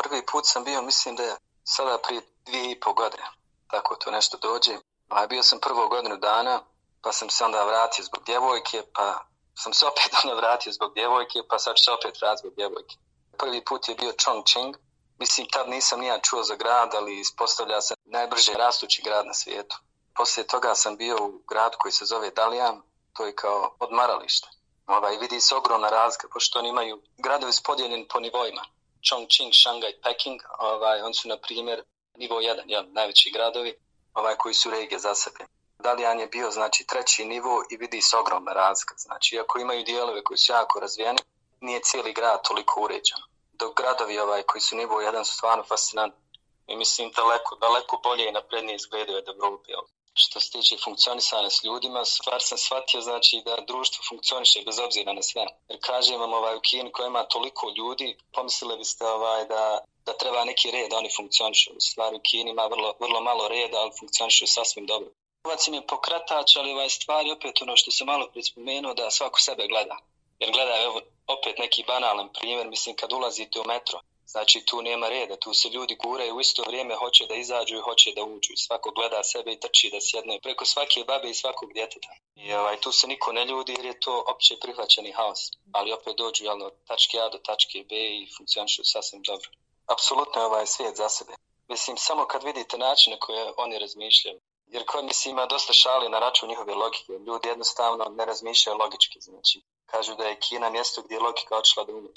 Prvi 0.00 0.20
put 0.32 0.44
sam 0.46 0.64
bio, 0.64 0.82
mislim 0.82 1.16
da 1.16 1.22
je 1.22 1.34
sada 1.64 1.98
prije 2.06 2.20
dvije 2.46 2.72
i 2.72 2.80
pol 2.80 2.94
godine, 2.94 3.26
tako 3.70 3.94
to 3.94 4.10
nešto 4.10 4.38
dođe. 4.48 4.74
A 5.08 5.26
bio 5.26 5.42
sam 5.42 5.58
prvo 5.60 5.88
godinu 5.88 6.16
dana, 6.16 6.60
pa 7.02 7.12
sam 7.12 7.30
se 7.30 7.44
onda 7.44 7.64
vratio 7.64 8.04
zbog 8.04 8.22
djevojke, 8.26 8.82
pa 8.96 9.06
sam 9.54 9.72
se 9.72 9.86
opet 9.86 10.10
onda 10.22 10.34
vratio 10.34 10.72
zbog 10.72 10.94
djevojke, 10.94 11.38
pa 11.50 11.58
sad 11.58 11.76
ću 11.76 11.84
se 11.84 11.90
opet 11.90 12.20
vratiti 12.20 12.42
zbog 12.42 12.54
djevojke. 12.54 12.94
Prvi 13.38 13.64
put 13.64 13.88
je 13.88 13.94
bio 13.94 14.12
Chongqing, 14.22 14.74
Mislim, 15.18 15.46
tad 15.52 15.68
nisam 15.68 16.00
nija 16.00 16.18
čuo 16.18 16.42
za 16.42 16.54
grad, 16.54 16.94
ali 16.94 17.20
ispostavlja 17.20 17.80
se 17.80 17.94
najbrže 18.04 18.52
rastući 18.52 19.02
grad 19.02 19.26
na 19.26 19.34
svijetu. 19.34 19.76
Poslije 20.14 20.46
toga 20.46 20.74
sam 20.74 20.96
bio 20.96 21.16
u 21.20 21.42
grad 21.48 21.76
koji 21.76 21.92
se 21.92 22.04
zove 22.04 22.30
Dalian, 22.30 22.82
to 23.12 23.26
je 23.26 23.34
kao 23.34 23.76
odmaralište. 23.78 24.48
Ovaj, 24.86 25.16
vidi 25.16 25.40
se 25.40 25.54
ogromna 25.54 25.88
razlika, 25.88 26.28
pošto 26.32 26.58
oni 26.58 26.68
imaju 26.68 27.02
gradovi 27.18 27.52
spodijeljen 27.52 28.06
po 28.08 28.20
nivoima. 28.20 28.64
Chongqing, 29.02 29.52
Shanghai, 29.62 30.00
Peking, 30.02 30.40
ovaj, 30.58 31.02
on 31.02 31.14
su, 31.14 31.28
na 31.28 31.36
primjer, 31.36 31.82
nivo 32.16 32.40
1, 32.40 32.62
jel, 32.66 32.84
najveći 32.92 33.30
gradovi, 33.30 33.74
ovaj, 34.14 34.36
koji 34.36 34.54
su 34.54 34.70
regije 34.70 34.98
za 34.98 35.14
sebe. 35.14 35.46
Dalian 35.78 36.20
je 36.20 36.26
bio, 36.26 36.50
znači, 36.50 36.86
treći 36.86 37.24
nivo 37.24 37.64
i 37.70 37.76
vidi 37.76 38.02
se 38.02 38.16
ogromna 38.16 38.52
razlika. 38.52 38.94
Znači, 38.96 39.36
iako 39.36 39.58
imaju 39.58 39.84
dijelove 39.84 40.24
koji 40.24 40.38
su 40.38 40.52
jako 40.52 40.80
razvijeni, 40.80 41.18
nije 41.60 41.80
cijeli 41.80 42.12
grad 42.12 42.42
toliko 42.48 42.80
uređen 42.80 43.18
dok 43.58 43.76
gradovi 43.76 44.18
ovaj 44.18 44.42
koji 44.42 44.62
su 44.62 44.76
nivo 44.76 45.00
jedan 45.00 45.24
su 45.24 45.32
stvarno 45.32 45.64
fascinantni. 45.64 46.24
I 46.66 46.76
mislim 46.76 47.10
daleko, 47.10 47.56
daleko 47.56 48.00
bolje 48.04 48.28
i 48.28 48.32
naprednije 48.32 48.76
izgledaju 48.76 49.18
od 49.18 49.28
Evropi. 49.28 49.72
Što 50.14 50.40
se 50.40 50.50
tiče 50.50 50.76
funkcionisanja 50.84 51.50
s 51.50 51.64
ljudima, 51.64 52.04
stvar 52.04 52.42
sam 52.42 52.58
shvatio 52.58 53.00
znači 53.00 53.42
da 53.44 53.64
društvo 53.66 54.04
funkcioniše 54.08 54.62
bez 54.66 54.78
obzira 54.78 55.12
na 55.12 55.22
sve. 55.22 55.46
Jer 55.68 55.78
kažem 55.82 56.20
vam 56.20 56.32
ovaj, 56.32 56.56
u 56.56 56.60
Kini 56.60 56.92
koja 56.92 57.06
ima 57.06 57.24
toliko 57.24 57.72
ljudi, 57.76 58.16
pomislili 58.32 58.78
biste 58.78 59.06
ovaj, 59.06 59.44
da, 59.44 59.78
da 60.06 60.12
treba 60.12 60.44
neki 60.44 60.70
red, 60.70 60.90
da 60.90 60.96
oni 60.96 61.10
funkcionišu. 61.16 61.70
U 61.76 61.80
stvari 61.80 62.16
u 62.16 62.20
Kini 62.30 62.50
ima 62.50 62.66
vrlo, 62.66 62.94
vrlo 63.00 63.20
malo 63.20 63.48
reda, 63.48 63.78
ali 63.78 63.98
funkcionišu 63.98 64.46
sasvim 64.46 64.86
dobro. 64.86 65.10
Novac 65.44 65.68
im 65.68 65.74
je 65.74 65.86
pokratač, 65.86 66.56
ali 66.56 66.72
ovaj 66.72 66.90
stvari 66.90 67.30
opet 67.30 67.62
ono 67.62 67.76
što 67.76 67.90
se 67.90 68.04
malo 68.04 68.28
prispomenuo 68.32 68.94
da 68.94 69.10
svako 69.10 69.40
sebe 69.40 69.66
gleda. 69.66 69.96
Jer 70.38 70.50
gledaj, 70.52 70.84
evo, 70.84 71.00
opet 71.26 71.58
neki 71.58 71.84
banalan 71.86 72.32
primjer, 72.32 72.66
mislim, 72.68 72.96
kad 72.96 73.12
ulazite 73.12 73.60
u 73.60 73.64
metro, 73.64 74.00
znači 74.26 74.64
tu 74.66 74.82
nema 74.82 75.08
reda, 75.08 75.36
tu 75.36 75.54
se 75.54 75.68
ljudi 75.68 75.94
guraju 75.94 76.36
u 76.36 76.40
isto 76.40 76.62
vrijeme, 76.66 76.94
hoće 76.94 77.26
da 77.26 77.34
izađu 77.34 77.76
i 77.76 77.80
hoće 77.88 78.12
da 78.16 78.22
uđu. 78.22 78.52
Svako 78.56 78.90
gleda 78.90 79.22
sebe 79.22 79.52
i 79.52 79.60
trči 79.60 79.90
da 79.92 80.00
sjedne 80.00 80.40
preko 80.42 80.64
svake 80.64 81.04
babe 81.06 81.30
i 81.30 81.34
svakog 81.34 81.72
djeteta. 81.72 82.08
I 82.36 82.52
ovaj, 82.52 82.80
tu 82.80 82.92
se 82.92 83.06
niko 83.06 83.32
ne 83.32 83.44
ljudi 83.44 83.74
jer 83.78 83.86
je 83.86 84.00
to 84.00 84.24
opće 84.32 84.54
prihvaćeni 84.60 85.12
haos. 85.12 85.40
Ali 85.72 85.92
opet 85.92 86.16
dođu 86.16 86.44
jel, 86.44 86.62
od 86.62 86.74
tačke 86.88 87.18
A 87.18 87.28
do 87.28 87.38
tačke 87.38 87.84
B 87.88 87.94
i 87.96 88.28
funkcionišu 88.36 88.82
sasvim 88.84 89.22
dobro. 89.22 89.48
Apsolutno 89.86 90.40
je 90.40 90.46
ovaj 90.46 90.66
svijet 90.66 90.96
za 90.96 91.08
sebe. 91.08 91.32
Mislim, 91.68 91.96
samo 91.96 92.26
kad 92.26 92.44
vidite 92.44 92.78
načine 92.78 93.18
koje 93.20 93.52
oni 93.56 93.78
razmišljaju, 93.78 94.40
jer 94.66 94.84
kod 94.86 95.04
mislim 95.04 95.34
ima 95.34 95.46
dosta 95.46 95.72
šali 95.72 96.08
na 96.08 96.18
račun 96.18 96.48
njihove 96.48 96.74
logike. 96.74 97.12
Ljudi 97.26 97.48
jednostavno 97.48 98.04
ne 98.04 98.24
razmišljaju 98.24 98.78
logički, 98.78 99.20
znači 99.20 99.60
kažu 99.86 100.14
da 100.14 100.24
je 100.24 100.40
Kina 100.40 100.70
mjesto 100.70 101.02
gdje 101.02 101.14
je 101.14 101.20
logika 101.20 101.56
odšla 101.56 101.84
da 101.84 101.92
umre. 101.92 102.12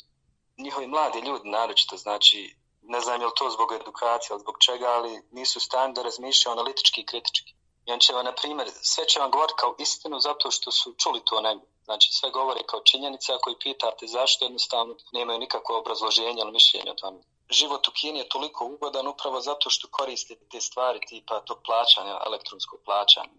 Njihovi 0.57 0.87
mladi 0.87 1.19
ljudi, 1.19 1.49
naročito, 1.49 1.97
znači, 1.97 2.55
ne 2.81 3.01
znam 3.01 3.21
je 3.21 3.27
li 3.27 3.33
to 3.35 3.49
zbog 3.49 3.71
edukacije 3.71 4.33
ili 4.33 4.39
zbog 4.39 4.55
čega, 4.65 4.87
ali 4.87 5.21
nisu 5.31 5.59
stani 5.59 5.93
da 5.93 6.01
razmišljaju 6.01 6.53
analitički 6.53 7.01
i 7.01 7.05
kritički. 7.05 7.53
I 7.85 7.91
on 7.91 7.99
će 7.99 8.13
vam, 8.13 8.25
na 8.25 8.31
primjer, 8.31 8.67
sve 8.81 9.05
će 9.07 9.19
vam 9.19 9.31
govoriti 9.31 9.59
kao 9.59 9.75
istinu 9.79 10.19
zato 10.19 10.51
što 10.51 10.71
su 10.71 10.95
čuli 10.97 11.21
to 11.25 11.41
negdje. 11.41 11.67
Znači 11.83 12.07
sve 12.11 12.29
govore 12.31 12.61
kao 12.63 12.81
činjenica, 12.81 13.35
ako 13.35 13.49
ih 13.49 13.57
pitate 13.59 14.07
zašto, 14.07 14.45
jednostavno 14.45 14.95
nemaju 15.11 15.39
nikakvo 15.39 15.79
obrazloženje 15.79 16.41
ili 16.41 16.51
mišljenje 16.51 16.91
o 16.91 16.99
tome. 17.01 17.19
Život 17.49 17.87
u 17.87 17.91
Kini 17.91 18.19
je 18.19 18.29
toliko 18.29 18.65
ugodan 18.65 19.07
upravo 19.07 19.41
zato 19.41 19.69
što 19.69 19.87
koriste 19.91 20.35
te 20.51 20.61
stvari 20.61 20.99
tipa 21.09 21.39
tog 21.39 21.57
plaćanja, 21.65 22.19
elektronskog 22.25 22.79
plaćanja. 22.85 23.29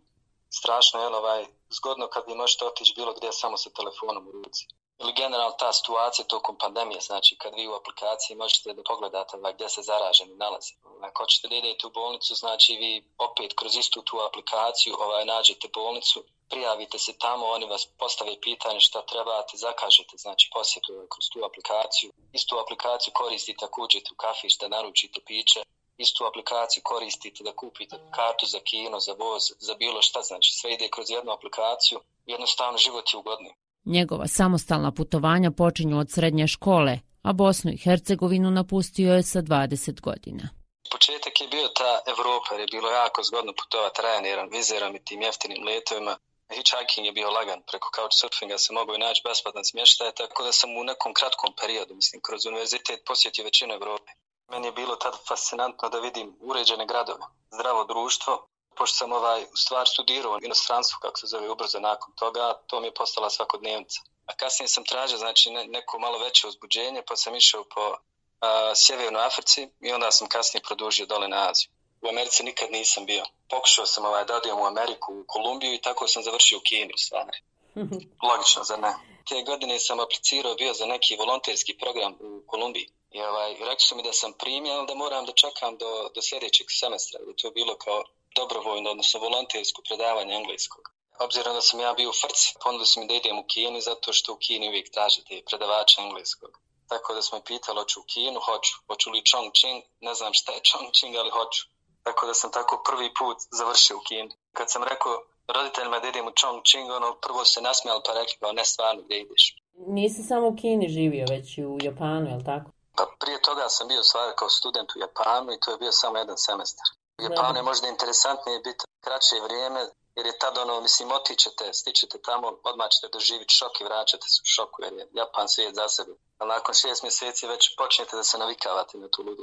Strašno 0.50 1.00
je 1.00 1.06
ovaj, 1.06 1.46
zgodno 1.70 2.08
kad 2.08 2.24
vi 2.26 2.34
možete 2.34 2.64
otići 2.64 2.94
bilo 2.96 3.12
gdje 3.12 3.32
samo 3.32 3.56
sa 3.56 3.70
telefonom 3.70 4.28
u 4.28 4.32
ruci 4.32 4.66
ili 5.00 5.12
generalno 5.12 5.56
ta 5.58 5.72
situacija 5.72 6.24
tokom 6.24 6.56
pandemije, 6.58 7.00
znači 7.00 7.36
kad 7.38 7.52
vi 7.54 7.68
u 7.68 7.74
aplikaciji 7.74 8.36
možete 8.36 8.74
da 8.74 8.82
pogledate 8.82 9.36
ovaj, 9.36 9.52
gdje 9.52 9.68
se 9.68 9.82
zaraženi 9.82 10.34
nalazi. 10.34 10.74
Ovaj, 10.84 11.08
ako 11.08 11.22
hoćete 11.22 11.48
da 11.48 11.54
idete 11.54 11.86
u 11.86 11.90
bolnicu, 11.90 12.34
znači 12.34 12.72
vi 12.82 12.92
opet 13.18 13.50
kroz 13.58 13.76
istu 13.76 14.02
tu 14.02 14.16
aplikaciju 14.28 14.96
ovaj, 14.98 15.24
nađete 15.24 15.68
bolnicu, 15.74 16.24
prijavite 16.50 16.98
se 16.98 17.18
tamo, 17.18 17.46
oni 17.46 17.66
vas 17.66 17.88
postave 17.98 18.40
pitanje 18.40 18.80
šta 18.80 19.06
trebate, 19.06 19.56
zakažete, 19.56 20.16
znači 20.16 20.50
posjetu 20.52 20.92
kroz 21.12 21.24
tu 21.32 21.38
aplikaciju. 21.48 22.10
Istu 22.32 22.58
aplikaciju 22.58 23.12
koristite 23.14 23.64
ako 23.64 23.82
uđete 23.82 24.08
u 24.12 24.16
kafić 24.16 24.58
da 24.58 24.68
naručite 24.68 25.20
piće, 25.26 25.60
istu 25.98 26.24
aplikaciju 26.30 26.82
koristite 26.84 27.44
da 27.44 27.52
kupite 27.52 27.96
kartu 28.16 28.46
za 28.46 28.60
kino, 28.68 29.00
za 29.00 29.12
voz, 29.12 29.42
za 29.58 29.74
bilo 29.74 30.02
šta, 30.02 30.20
znači 30.22 30.50
sve 30.52 30.74
ide 30.74 30.88
kroz 30.94 31.10
jednu 31.10 31.30
aplikaciju, 31.32 31.98
jednostavno 32.26 32.78
život 32.78 33.12
je 33.12 33.18
ugodniji. 33.18 33.54
Njegova 33.84 34.26
samostalna 34.28 34.90
putovanja 34.92 35.50
počinju 35.50 35.98
od 35.98 36.08
srednje 36.14 36.46
škole, 36.46 36.98
a 37.22 37.32
Bosnu 37.32 37.70
i 37.72 37.82
Hercegovinu 37.84 38.50
napustio 38.50 39.14
je 39.14 39.22
sa 39.22 39.40
20 39.42 40.00
godina. 40.00 40.48
Početak 40.92 41.40
je 41.40 41.48
bio 41.48 41.68
ta 41.68 41.92
Evropa, 42.12 42.48
jer 42.52 42.60
je 42.60 42.74
bilo 42.76 42.88
jako 42.90 43.22
zgodno 43.22 43.52
putovati 43.60 44.02
Ryanairom, 44.02 44.50
vizerom 44.56 44.96
i 44.96 45.04
tim 45.04 45.22
jeftinim 45.22 45.64
letovima. 45.68 46.14
Hitchhiking 46.56 47.06
je 47.06 47.12
bio 47.12 47.30
lagan, 47.30 47.60
preko 47.70 47.88
couchsurfinga 47.96 48.58
se 48.58 48.72
mogu 48.72 48.94
i 48.94 48.98
naći 48.98 49.22
besplatan 49.24 49.64
smještaj, 49.64 50.10
tako 50.12 50.42
da 50.44 50.52
sam 50.52 50.76
u 50.76 50.84
nekom 50.84 51.12
kratkom 51.14 51.50
periodu, 51.60 51.94
mislim, 51.94 52.22
kroz 52.26 52.46
univerzitet 52.46 53.00
posjetio 53.06 53.44
većinu 53.44 53.74
Evrope. 53.74 54.10
Meni 54.48 54.66
je 54.66 54.72
bilo 54.72 54.96
tad 54.96 55.14
fascinantno 55.28 55.88
da 55.88 55.98
vidim 55.98 56.36
uređene 56.40 56.86
gradove, 56.86 57.24
zdravo 57.50 57.84
društvo, 57.84 58.48
pošto 58.76 58.96
sam 58.96 59.12
ovaj, 59.12 59.42
u 59.42 59.56
stvar 59.56 59.88
studirao 59.88 60.32
u 60.32 60.44
inostranstvu, 60.44 60.98
kako 61.02 61.18
se 61.18 61.26
zove 61.26 61.50
ubrzo 61.50 61.80
nakon 61.80 62.14
toga, 62.14 62.54
to 62.66 62.80
mi 62.80 62.86
je 62.86 62.94
postala 62.94 63.30
svakodnevnica. 63.30 64.00
A 64.26 64.36
kasnije 64.36 64.68
sam 64.68 64.84
tražio 64.84 65.18
znači, 65.18 65.50
ne, 65.50 65.66
neko 65.66 65.98
malo 65.98 66.18
veće 66.18 66.46
uzbuđenje, 66.46 67.02
pa 67.08 67.16
sam 67.16 67.34
išao 67.34 67.64
po 67.74 67.96
a, 68.40 68.72
Sjevernoj 68.74 69.24
Africi 69.24 69.68
i 69.80 69.92
onda 69.92 70.10
sam 70.10 70.28
kasnije 70.28 70.62
produžio 70.62 71.06
dole 71.06 71.28
na 71.28 71.50
Aziju. 71.50 71.70
U 72.02 72.08
Americi 72.08 72.42
nikad 72.42 72.70
nisam 72.70 73.06
bio. 73.06 73.24
Pokušao 73.50 73.86
sam 73.86 74.04
ovaj, 74.04 74.24
da 74.24 74.36
odijem 74.36 74.58
u 74.58 74.66
Ameriku, 74.66 75.14
u 75.14 75.24
Kolumbiju 75.26 75.74
i 75.74 75.80
tako 75.80 76.08
sam 76.08 76.22
završio 76.22 76.58
u 76.58 76.60
Kini 76.64 76.92
u 76.94 76.98
stvari. 76.98 77.38
Logično, 78.28 78.64
za 78.64 78.76
ne? 78.76 78.94
Te 79.28 79.42
godine 79.42 79.78
sam 79.78 80.00
aplicirao 80.00 80.54
bio 80.54 80.72
za 80.74 80.86
neki 80.86 81.16
volonterski 81.16 81.78
program 81.78 82.12
u 82.20 82.42
Kolumbiji. 82.46 82.88
I 83.10 83.18
ovaj, 83.22 83.50
rekli 83.52 83.84
su 83.88 83.96
mi 83.96 84.02
da 84.02 84.12
sam 84.12 84.32
primjen, 84.32 84.86
da 84.86 84.94
moram 84.94 85.26
da 85.26 85.32
čekam 85.32 85.76
do, 85.76 85.92
do 86.14 86.20
sljedećeg 86.22 86.66
semestra. 86.80 87.20
I 87.30 87.36
to 87.36 87.46
je 87.46 87.52
bilo 87.60 87.74
kao 87.84 88.04
dobrovoljno, 88.36 88.90
odnosno 88.90 89.20
volontersko 89.20 89.82
predavanje 89.88 90.34
engleskog. 90.34 90.84
Obzirom 91.26 91.54
da 91.54 91.60
sam 91.60 91.80
ja 91.80 91.92
bio 92.00 92.10
u 92.10 92.18
Frci, 92.20 92.54
ponudili 92.62 92.86
su 92.86 93.00
mi 93.00 93.06
da 93.06 93.14
idem 93.14 93.38
u 93.38 93.46
Kini, 93.52 93.80
zato 93.80 94.12
što 94.12 94.32
u 94.32 94.40
Kini 94.44 94.68
uvijek 94.68 94.90
tražite 94.90 95.42
predavača 95.48 96.02
engleskog. 96.02 96.52
Tako 96.88 97.14
da 97.14 97.22
smo 97.22 97.40
pitali, 97.40 97.78
hoću 97.80 98.00
u 98.00 98.08
Kinu, 98.12 98.40
hoću. 98.48 98.72
Hoću 98.88 99.10
li 99.10 99.28
Chongqing, 99.30 99.80
ne 100.00 100.14
znam 100.14 100.32
šta 100.38 100.52
je 100.52 100.60
Chongqing, 100.70 101.14
ali 101.20 101.30
hoću. 101.30 101.62
Tako 102.02 102.26
da 102.26 102.34
sam 102.34 102.52
tako 102.52 102.82
prvi 102.88 103.08
put 103.18 103.36
završio 103.58 103.96
u 103.96 104.04
Kini. 104.08 104.30
Kad 104.52 104.66
sam 104.70 104.82
rekao 104.92 105.14
roditeljima 105.56 105.98
da 105.98 106.08
idem 106.08 106.26
u 106.26 106.36
Chongqing, 106.40 106.86
ono 106.96 107.08
prvo 107.24 107.44
se 107.44 107.60
nasmijali 107.60 108.02
pa 108.06 108.12
rekli, 108.20 108.54
ne 108.58 108.64
stvarno 108.64 109.02
gdje 109.02 109.20
ideš. 109.20 109.56
Nisi 109.74 110.22
samo 110.22 110.48
u 110.48 110.56
Kini 110.60 110.88
živio, 110.88 111.26
već 111.30 111.58
i 111.58 111.64
u 111.64 111.78
Japanu, 111.82 112.26
je 112.30 112.36
li 112.36 112.44
tako? 112.44 112.70
Pa 112.98 113.04
prije 113.22 113.38
toga 113.48 113.64
sam 113.76 113.88
bio 113.92 114.02
stvar 114.08 114.26
kao 114.40 114.50
student 114.58 114.88
u 114.92 114.98
Japanu 115.04 115.50
i 115.52 115.60
to 115.62 115.68
je 115.70 115.82
bio 115.82 115.92
samo 116.02 116.16
jedan 116.18 116.38
semestar. 116.46 116.88
U 117.20 117.22
Japanu 117.28 117.56
je 117.58 117.68
možda 117.70 117.86
interesantnije 117.88 118.58
biti 118.68 118.82
kraće 119.06 119.36
vrijeme, 119.46 119.80
jer 120.16 120.24
je 120.30 120.38
tad 120.42 120.54
ono, 120.64 120.74
mislim, 120.86 121.08
otićete, 121.20 121.64
stičete 121.80 122.16
tamo, 122.28 122.46
odmah 122.70 122.88
ćete 122.94 123.06
doživiti 123.16 123.56
šok 123.58 123.74
i 123.80 123.88
vraćate 123.90 124.26
se 124.32 124.38
u 124.44 124.48
šoku, 124.54 124.76
jer 124.84 124.92
je 124.98 125.04
Japan 125.20 125.46
svijet 125.52 125.74
za 125.80 125.86
sebe. 125.96 126.12
A 126.40 126.42
nakon 126.54 126.74
šest 126.82 127.02
mjeseci 127.06 127.52
već 127.54 127.62
počnete 127.80 128.12
da 128.20 128.24
se 128.30 128.36
navikavate 128.42 128.94
na 128.98 129.08
tu 129.12 129.20
ludu. 129.26 129.42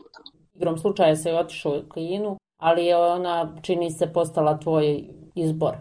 Igrom 0.57 0.77
slučaja 0.83 1.15
se 1.15 1.29
je 1.29 1.39
otišao 1.43 1.71
u 1.71 1.89
Kinu, 1.93 2.31
ali 2.67 2.81
je 2.89 2.95
ona, 2.97 3.35
čini 3.65 3.89
se, 3.97 4.13
postala 4.17 4.59
tvoj 4.63 4.85
izbor. 5.45 5.75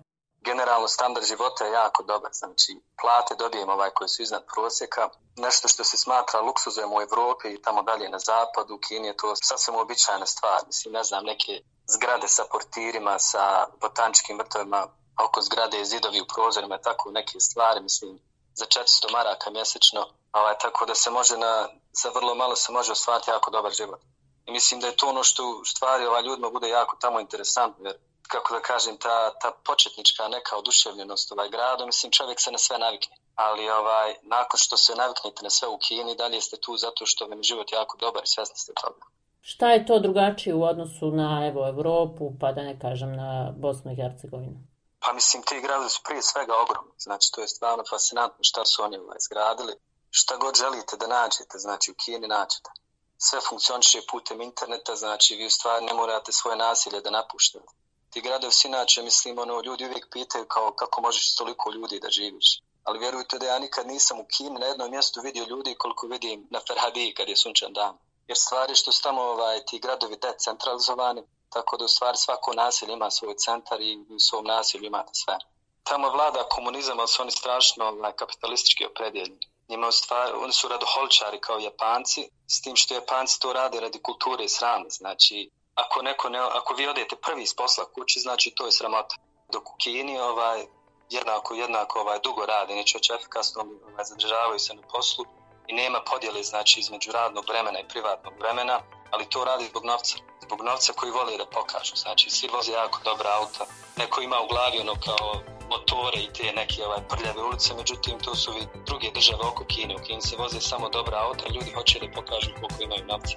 Generalno, 0.45 0.89
standard 0.89 1.27
života 1.27 1.65
je 1.65 1.73
jako 1.73 2.03
dobar. 2.03 2.31
Znači, 2.33 2.81
plate 3.01 3.35
dobijemo 3.35 3.73
ovaj 3.73 3.91
koji 3.91 4.09
su 4.09 4.23
iznad 4.23 4.45
prosjeka. 4.55 5.09
Nešto 5.37 5.69
što 5.69 5.85
se 5.85 5.97
smatra 5.97 6.41
luksuzom 6.41 6.93
u 6.93 7.01
Evropi 7.01 7.49
i 7.49 7.63
tamo 7.63 7.83
dalje 7.83 8.09
na 8.09 8.19
zapadu, 8.19 8.75
u 8.75 8.79
Kini 8.79 9.07
je 9.07 9.17
to 9.17 9.37
sasvim 9.37 9.77
običajna 9.77 10.27
stvar. 10.27 10.61
Mislim, 10.67 10.95
ne 10.95 11.05
znam, 11.05 11.25
neke 11.25 11.53
zgrade 11.87 12.29
sa 12.29 12.45
portirima, 12.53 13.19
sa 13.19 13.67
botaničkim 13.81 14.39
vrtovima, 14.39 14.87
oko 15.25 15.43
zgrade 15.43 15.81
i 15.81 15.85
zidovi 15.85 16.21
u 16.21 16.27
prozorima, 16.35 16.79
tako 16.79 17.11
neke 17.11 17.41
stvari, 17.41 17.81
mislim, 17.81 18.19
za 18.55 18.67
400 18.67 19.13
maraka 19.13 19.51
mjesečno, 19.51 20.07
ovaj, 20.33 20.55
tako 20.59 20.87
da 20.87 20.95
se 20.95 21.11
može 21.11 21.37
na, 21.37 21.69
za 22.03 22.09
vrlo 22.15 22.35
malo 22.35 22.57
se 22.57 22.73
može 22.73 22.93
ostvariti 22.93 23.31
jako 23.31 23.51
dobar 23.51 23.73
život. 23.73 24.01
I 24.47 24.53
mislim 24.53 24.81
da 24.81 24.87
je 24.87 24.97
to 24.97 25.09
ono 25.09 25.25
što 25.25 25.49
u 25.49 25.65
stvari 25.65 26.07
ovaj, 26.07 26.23
ljudima 26.23 26.51
bude 26.51 26.69
jako 26.69 26.97
tamo 27.01 27.21
interesantno, 27.21 27.89
jer 27.89 27.97
kako 28.29 28.55
da 28.55 28.61
kažem, 28.61 28.97
ta, 28.97 29.31
ta 29.41 29.53
početnička 29.65 30.29
neka 30.29 30.57
oduševljenost 30.57 31.33
ovaj 31.33 31.49
grada, 31.49 31.87
mislim 31.87 32.13
čovjek 32.13 32.41
se 32.41 32.51
na 32.53 32.59
sve 32.59 32.79
navikne. 32.79 33.17
Ali 33.35 33.71
ovaj, 33.71 34.15
nakon 34.23 34.59
što 34.59 34.77
se 34.77 34.95
naviknete 34.95 35.43
na 35.43 35.51
sve 35.51 35.69
u 35.69 35.79
Kini, 35.79 36.17
dalje 36.17 36.41
ste 36.41 36.57
tu 36.57 36.77
zato 36.77 37.07
što 37.07 37.27
vam 37.27 37.39
je 37.39 37.43
život 37.43 37.73
jako 37.73 37.97
dobar 37.97 38.23
i 38.25 38.27
svjesni 38.27 38.57
ste 38.57 38.73
toga. 38.83 39.07
Šta 39.41 39.71
je 39.71 39.87
to 39.87 39.99
drugačije 39.99 40.55
u 40.55 40.63
odnosu 40.63 41.11
na 41.11 41.47
evo 41.47 41.69
Evropu, 41.69 42.33
pa 42.41 42.53
da 42.53 42.63
ne 42.63 42.81
kažem 42.81 43.17
na 43.17 43.53
Bosnu 43.57 43.93
i 43.93 43.97
Hercegovinu? 43.97 44.59
Pa 45.01 45.13
mislim, 45.13 45.43
ti 45.43 45.61
gradovi 45.61 45.91
su 45.91 46.01
prije 46.05 46.23
svega 46.23 46.55
ogromni. 46.63 46.93
Znači, 46.99 47.33
to 47.33 47.41
je 47.41 47.49
stvarno 47.49 47.85
fascinantno 47.91 48.45
šta 48.45 48.65
su 48.65 48.83
oni 48.83 48.97
ovaj, 48.99 49.17
izgradili. 49.19 49.75
Šta 50.11 50.37
god 50.37 50.55
želite 50.57 50.97
da 50.97 51.07
nađete, 51.07 51.59
znači 51.59 51.91
u 51.91 51.95
Kini 51.95 52.29
nađete. 52.29 52.71
Sve 53.19 53.41
funkcioniše 53.49 53.99
putem 54.11 54.41
interneta, 54.41 54.97
znači 54.97 55.37
vi 55.37 55.47
u 55.47 55.51
stvari 55.51 55.85
ne 55.85 55.95
morate 55.95 56.33
svoje 56.33 56.57
nasilje 56.57 57.01
da 57.01 57.11
napuštate. 57.11 57.73
Ti 58.15 58.21
gradovi 58.21 58.53
su 58.53 58.69
inače, 58.69 59.03
mislim, 59.03 59.39
ono, 59.39 59.61
ljudi 59.61 59.87
uvijek 59.87 60.07
pitaju 60.13 60.45
kao 60.45 60.73
kako 60.73 61.01
možeš 61.01 61.37
toliko 61.37 61.73
ljudi 61.73 62.01
da 62.01 62.11
živiš. 62.11 62.63
Ali 62.85 62.99
vjerujte 62.99 63.39
da 63.39 63.47
ja 63.47 63.59
nikad 63.59 63.87
nisam 63.87 64.21
u 64.21 64.27
Kini 64.37 64.59
na 64.59 64.67
jednom 64.67 64.91
mjestu 64.91 65.21
vidio 65.21 65.45
ljudi 65.45 65.75
koliko 65.79 66.07
vidim 66.07 66.47
na 66.51 66.61
Ferhadi 66.69 67.15
kad 67.17 67.29
je 67.29 67.37
sunčan 67.37 67.73
dan 67.73 67.99
jer 68.29 68.39
stvari 68.39 68.75
što 68.75 68.93
su 68.93 69.03
tamo 69.03 69.23
ovaj, 69.23 69.65
ti 69.67 69.79
gradovi 69.79 70.17
decentralizovani, 70.17 71.23
tako 71.49 71.77
da 71.77 71.85
u 71.85 71.89
stvari 71.89 72.17
svako 72.17 72.53
naselje 72.53 72.93
ima 72.93 73.11
svoj 73.11 73.35
centar 73.37 73.81
i 73.81 73.99
u 74.09 74.19
svom 74.19 74.45
nasilju 74.45 74.85
imate 74.85 75.11
sve. 75.13 75.39
Tamo 75.83 76.11
vlada 76.11 76.49
komunizam, 76.49 76.99
ali 76.99 77.09
su 77.09 77.23
oni 77.23 77.31
strašno 77.31 77.85
ovaj, 77.85 78.13
kapitalistički 78.13 78.87
opredjeljeni. 78.87 79.39
Njima 79.69 79.93
stvari, 79.93 80.33
oni 80.37 80.53
su 80.53 80.69
radoholčari 80.69 81.41
kao 81.41 81.59
Japanci, 81.59 82.29
s 82.47 82.63
tim 82.63 82.77
što 82.77 82.95
Japanci 82.95 83.41
to 83.41 83.53
rade 83.53 83.81
radi 83.81 84.03
kulture 84.03 84.45
i 84.45 84.49
srame. 84.49 84.91
Znači, 84.91 85.51
ako, 85.75 86.03
neko 86.03 86.29
ne, 86.29 86.39
ako 86.39 86.75
vi 86.75 86.89
odete 86.89 87.17
prvi 87.17 87.43
iz 87.43 87.55
posla 87.55 87.85
kući, 87.85 88.21
znači 88.21 88.53
to 88.57 88.67
je 88.67 88.73
sramota. 88.73 89.17
Dok 89.53 89.71
u 89.71 89.77
Kini 89.79 90.19
ovaj, 90.19 90.67
jednako, 91.11 91.55
jednako 91.55 92.01
ovaj, 92.01 92.19
dugo 92.23 92.47
rade, 92.47 92.75
neće 92.75 92.99
oći 92.99 93.13
efikasno, 93.13 93.63
ovaj, 93.63 94.05
zadržavaju 94.05 94.59
se 94.59 94.75
na 94.75 94.83
poslu, 94.83 95.25
i 95.67 95.73
nema 95.73 96.01
podjele 96.11 96.43
znači 96.43 96.81
između 96.81 97.13
radnog 97.13 97.45
vremena 97.49 97.81
i 97.81 97.89
privatnog 97.89 98.35
vremena, 98.39 98.81
ali 99.11 99.29
to 99.29 99.45
radi 99.45 99.65
zbog 99.65 99.85
novca. 99.85 100.17
Zbog 100.43 100.63
novca 100.63 100.93
koji 100.93 101.13
vole 101.13 101.37
da 101.39 101.47
pokažu. 101.47 101.97
Znači, 101.97 102.31
svi 102.31 102.49
voze 102.49 102.73
jako 102.73 103.01
dobra 103.05 103.31
auta. 103.41 103.65
Neko 103.97 104.21
ima 104.21 104.41
u 104.41 104.49
glavi 104.49 104.81
ono 104.81 104.95
kao 105.05 105.41
motore 105.71 106.19
i 106.23 106.33
te 106.33 106.53
neke 106.53 106.85
ovaj, 106.87 107.03
prljave 107.09 107.43
ulice, 107.43 107.75
međutim, 107.75 108.19
to 108.19 108.35
su 108.35 108.53
druge 108.87 109.11
države 109.11 109.45
oko 109.53 109.65
Kine. 109.65 109.95
U 109.97 110.05
Kini 110.07 110.23
se 110.23 110.37
voze 110.37 110.61
samo 110.61 110.89
dobra 110.89 111.19
auta, 111.19 111.45
ljudi 111.55 111.73
hoće 111.73 111.99
da 112.01 112.15
pokažu 112.15 112.51
koliko 112.61 112.83
imaju 112.83 113.05
novca. 113.07 113.37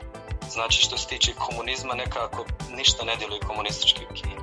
Znači, 0.51 0.81
što 0.81 0.97
se 0.97 1.07
tiče 1.07 1.31
komunizma, 1.33 1.93
nekako 1.93 2.45
ništa 2.77 3.05
ne 3.05 3.15
djeluje 3.17 3.39
komunistički 3.39 4.01
u 4.11 4.13
Kini. 4.13 4.35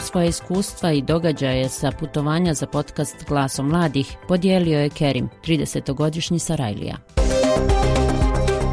Svoje 0.00 0.28
iskustva 0.28 0.92
i 0.92 1.02
događaje 1.02 1.68
sa 1.68 1.90
putovanja 1.90 2.54
za 2.54 2.66
podcast 2.66 3.24
Glasom 3.28 3.68
mladih 3.68 4.16
podijelio 4.28 4.80
je 4.80 4.90
Kerim, 4.90 5.28
30-godišnji 5.44 6.38
Sarajlija. 6.38 6.96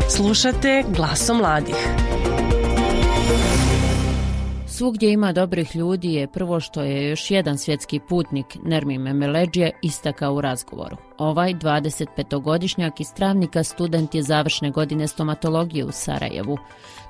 Slušate 0.10 0.84
Glasom 0.88 1.38
mladih. 1.38 1.76
Svugdje 4.78 5.12
ima 5.12 5.32
dobrih 5.32 5.76
ljudi 5.76 6.14
je 6.14 6.28
prvo 6.28 6.60
što 6.60 6.82
je 6.82 7.10
još 7.10 7.32
jedan 7.32 7.58
svjetski 7.58 8.00
putnik, 8.00 8.58
Nermi 8.64 8.98
Memeleđije, 8.98 9.72
istakao 9.82 10.34
u 10.34 10.42
razgovoru. 10.42 10.98
Ovaj 11.18 11.54
25-godišnjak 11.54 13.02
iz 13.02 13.14
Travnika 13.14 13.64
student 13.64 14.16
je 14.16 14.24
završne 14.24 14.72
godine 14.72 15.08
stomatologije 15.08 15.86
u 15.86 15.92
Sarajevu. 15.92 16.58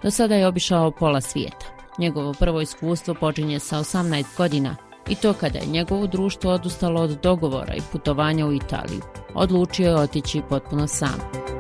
Do 0.04 0.12
sada 0.12 0.36
je 0.36 0.48
obišao 0.48 0.92
pola 0.92 1.22
svijeta. 1.22 1.66
Njegovo 1.98 2.34
prvo 2.40 2.62
iskustvo 2.62 3.14
počinje 3.14 3.60
sa 3.60 3.78
18 3.78 4.38
godina, 4.38 4.76
I 5.10 5.16
to 5.16 5.34
kada 5.34 5.60
je 5.60 5.66
njegovo 5.66 6.08
društvo 6.08 6.52
odustalo 6.52 7.02
od 7.02 7.20
dogovora 7.24 7.74
i 7.76 7.82
putovanja 7.92 8.46
u 8.46 8.54
Italiju. 8.54 9.02
Odlučio 9.34 9.90
je 9.90 9.96
otići 9.96 10.42
potpuno 10.50 10.88
sam. 10.88 11.53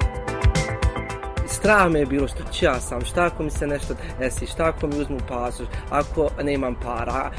Strah 1.63 1.91
me 1.91 1.99
je 1.99 2.05
bilo 2.05 2.27
što 2.27 2.43
ću 2.51 2.65
ja 2.65 2.79
sam, 2.79 3.05
šta 3.05 3.25
ako 3.25 3.43
mi 3.43 3.49
se 3.49 3.67
nešto 3.67 3.93
desi, 4.19 4.47
šta 4.47 4.65
ako 4.65 4.87
mi 4.87 5.01
uzmu 5.01 5.17
pasoš, 5.27 5.67
ako 5.89 6.29
nemam 6.43 6.75
para, 6.75 7.31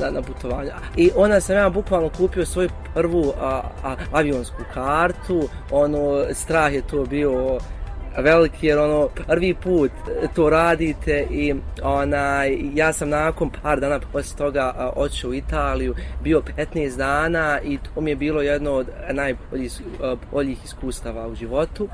na, 0.00 0.10
na 0.10 0.22
putovanja. 0.22 0.74
I 0.96 1.10
onda 1.16 1.40
sam 1.40 1.56
ja 1.56 1.70
bukvalno 1.70 2.08
kupio 2.08 2.46
svoju 2.46 2.68
prvu 2.94 3.32
a, 3.40 3.62
a, 3.84 3.96
avionsku 4.12 4.62
kartu, 4.74 5.48
ono, 5.70 6.24
strah 6.32 6.74
je 6.74 6.82
to 6.82 7.04
bio 7.04 7.58
veliki 8.18 8.66
jer 8.66 8.78
ono 8.78 9.08
prvi 9.26 9.54
put 9.54 9.90
to 10.34 10.50
radite 10.50 11.26
i 11.30 11.54
ona 11.82 12.44
ja 12.74 12.92
sam 12.92 13.08
nakon 13.08 13.50
par 13.62 13.80
dana 13.80 14.00
posle 14.12 14.36
toga 14.36 14.92
otišao 14.96 15.30
u 15.30 15.34
Italiju. 15.34 15.94
Bio 16.22 16.42
15 16.56 16.96
dana 16.96 17.60
i 17.64 17.78
to 17.78 18.00
mi 18.00 18.10
je 18.10 18.16
bilo 18.16 18.42
jedno 18.42 18.72
od 18.72 18.86
najboljih 19.12 19.72
boljih 20.32 20.64
iskustava 20.64 21.28
u 21.28 21.34
životu 21.34 21.88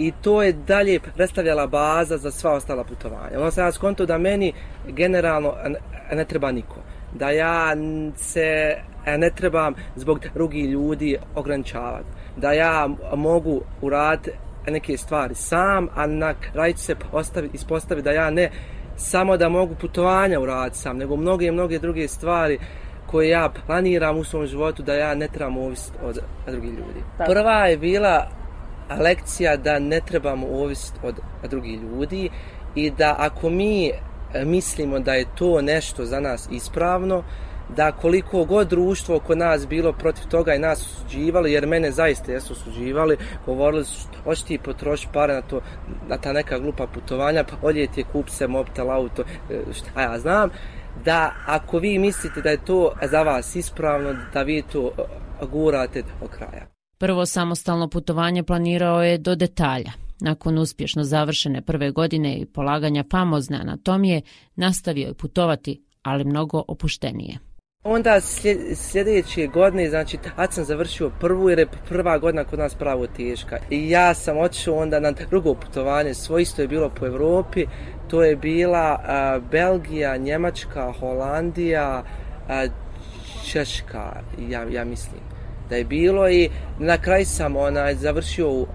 i 0.00 0.12
to 0.22 0.42
je 0.42 0.52
dalje 0.52 1.00
predstavljala 1.00 1.66
baza 1.66 2.18
za 2.18 2.30
sva 2.30 2.52
ostala 2.52 2.84
putovanja. 2.84 3.40
Ono 3.40 3.50
sam 3.50 3.64
ja 3.64 3.72
skonto 3.72 4.06
da 4.06 4.18
meni 4.18 4.52
generalno 4.88 5.54
ne 6.12 6.24
treba 6.24 6.52
niko 6.52 6.76
da 7.12 7.30
ja 7.30 7.76
se 8.16 8.76
ne 9.18 9.30
trebam 9.30 9.74
zbog 9.96 10.20
drugih 10.34 10.64
ljudi 10.64 11.16
ograničavati. 11.34 12.06
Da 12.36 12.52
ja 12.52 12.88
mogu 13.14 13.60
uraditi 13.82 14.30
neke 14.66 14.96
stvari 14.96 15.34
sam, 15.34 15.88
a 15.94 16.06
na 16.06 16.34
kraju 16.34 16.76
se 16.76 16.94
postavi, 16.94 17.50
ispostavi 17.52 18.02
da 18.02 18.10
ja 18.10 18.30
ne 18.30 18.50
samo 18.96 19.36
da 19.36 19.48
mogu 19.48 19.74
putovanja 19.80 20.40
uraditi 20.40 20.78
sam, 20.78 20.96
nego 20.96 21.16
mnoge, 21.16 21.52
mnoge 21.52 21.78
druge 21.78 22.08
stvari 22.08 22.58
koje 23.06 23.28
ja 23.28 23.50
planiram 23.66 24.18
u 24.18 24.24
svom 24.24 24.46
životu 24.46 24.82
da 24.82 24.94
ja 24.94 25.14
ne 25.14 25.28
trebam 25.28 25.56
ovisiti 25.56 25.98
od 26.02 26.18
drugih 26.46 26.70
ljudi. 26.70 27.02
Tako. 27.18 27.32
Prva 27.32 27.66
je 27.66 27.76
bila 27.76 28.26
lekcija 28.98 29.56
da 29.56 29.78
ne 29.78 30.00
trebamo 30.00 30.46
ovisiti 30.46 30.98
od 31.02 31.14
drugih 31.50 31.80
ljudi 31.82 32.30
i 32.74 32.90
da 32.90 33.16
ako 33.18 33.50
mi 33.50 33.88
e, 33.88 33.92
mislimo 34.44 34.98
da 34.98 35.14
je 35.14 35.26
to 35.34 35.62
nešto 35.62 36.04
za 36.04 36.20
nas 36.20 36.48
ispravno, 36.50 37.24
da 37.76 37.92
koliko 37.92 38.44
god 38.44 38.68
društvo 38.68 39.16
oko 39.16 39.34
nas 39.34 39.66
bilo 39.68 39.92
protiv 39.92 40.24
toga 40.28 40.54
i 40.54 40.58
nas 40.58 40.82
osuđivali, 40.82 41.52
jer 41.52 41.66
mene 41.66 41.90
zaista 41.90 42.32
jesu 42.32 42.52
osuđivali, 42.52 43.16
govorili 43.46 43.84
su 43.84 44.08
hoći 44.24 44.46
ti 44.46 44.58
potroši 44.58 45.08
pare 45.12 45.34
na, 45.34 45.42
to, 45.42 45.60
na 46.08 46.18
ta 46.18 46.32
neka 46.32 46.58
glupa 46.58 46.86
putovanja, 46.86 47.44
pa 47.44 47.56
odje 47.62 47.86
ti 47.86 48.00
je 48.00 48.04
kup 48.12 48.28
se 48.28 48.46
mobtel 48.46 48.90
auto, 48.90 49.22
e, 49.50 49.60
šta 49.72 50.02
ja 50.02 50.18
znam, 50.18 50.50
da 51.04 51.32
ako 51.46 51.78
vi 51.78 51.98
mislite 51.98 52.40
da 52.40 52.50
je 52.50 52.64
to 52.64 52.92
za 53.10 53.22
vas 53.22 53.56
ispravno, 53.56 54.14
da 54.32 54.42
vi 54.42 54.62
to 54.62 54.90
e, 54.98 55.02
gurate 55.46 56.02
do 56.02 56.28
kraja. 56.28 56.79
Prvo 57.00 57.26
samostalno 57.26 57.88
putovanje 57.88 58.42
planirao 58.42 59.02
je 59.02 59.18
do 59.18 59.34
detalja. 59.34 59.92
Nakon 60.20 60.58
uspješno 60.58 61.04
završene 61.04 61.62
prve 61.62 61.90
godine 61.90 62.36
i 62.36 62.46
polaganja 62.46 63.04
famozne 63.10 63.56
anatomije, 63.60 64.22
nastavio 64.56 65.06
je 65.06 65.14
putovati, 65.14 65.82
ali 66.02 66.24
mnogo 66.24 66.62
opuštenije. 66.68 67.38
Onda 67.84 68.20
sljedeće 68.74 69.46
godine, 69.46 69.90
znači, 69.90 70.18
tad 70.36 70.52
sam 70.52 70.64
završio 70.64 71.10
prvu, 71.20 71.50
jer 71.50 71.58
je 71.58 71.68
prva 71.88 72.18
godina 72.18 72.44
kod 72.44 72.58
nas 72.58 72.74
pravo 72.74 73.06
teška. 73.06 73.58
I 73.70 73.90
ja 73.90 74.14
sam 74.14 74.38
otišao 74.38 74.74
onda 74.74 75.00
na 75.00 75.12
drugo 75.12 75.54
putovanje, 75.54 76.14
svoje 76.14 76.42
isto 76.42 76.62
je 76.62 76.68
bilo 76.68 76.88
po 76.88 77.06
Evropi. 77.06 77.66
To 78.08 78.22
je 78.22 78.36
bila 78.36 79.00
a, 79.02 79.40
Belgija, 79.50 80.16
Njemačka, 80.16 80.92
Holandija, 81.00 82.04
a, 82.48 82.66
Češka, 83.46 84.22
ja, 84.48 84.64
ja 84.70 84.84
mislim 84.84 85.39
da 85.70 85.76
je 85.76 85.84
bilo. 85.84 86.28
I 86.28 86.50
na 86.78 86.98
kraj 86.98 87.24
sam 87.24 87.56
onaj, 87.56 87.94
završio 87.94 88.50
u 88.50 88.66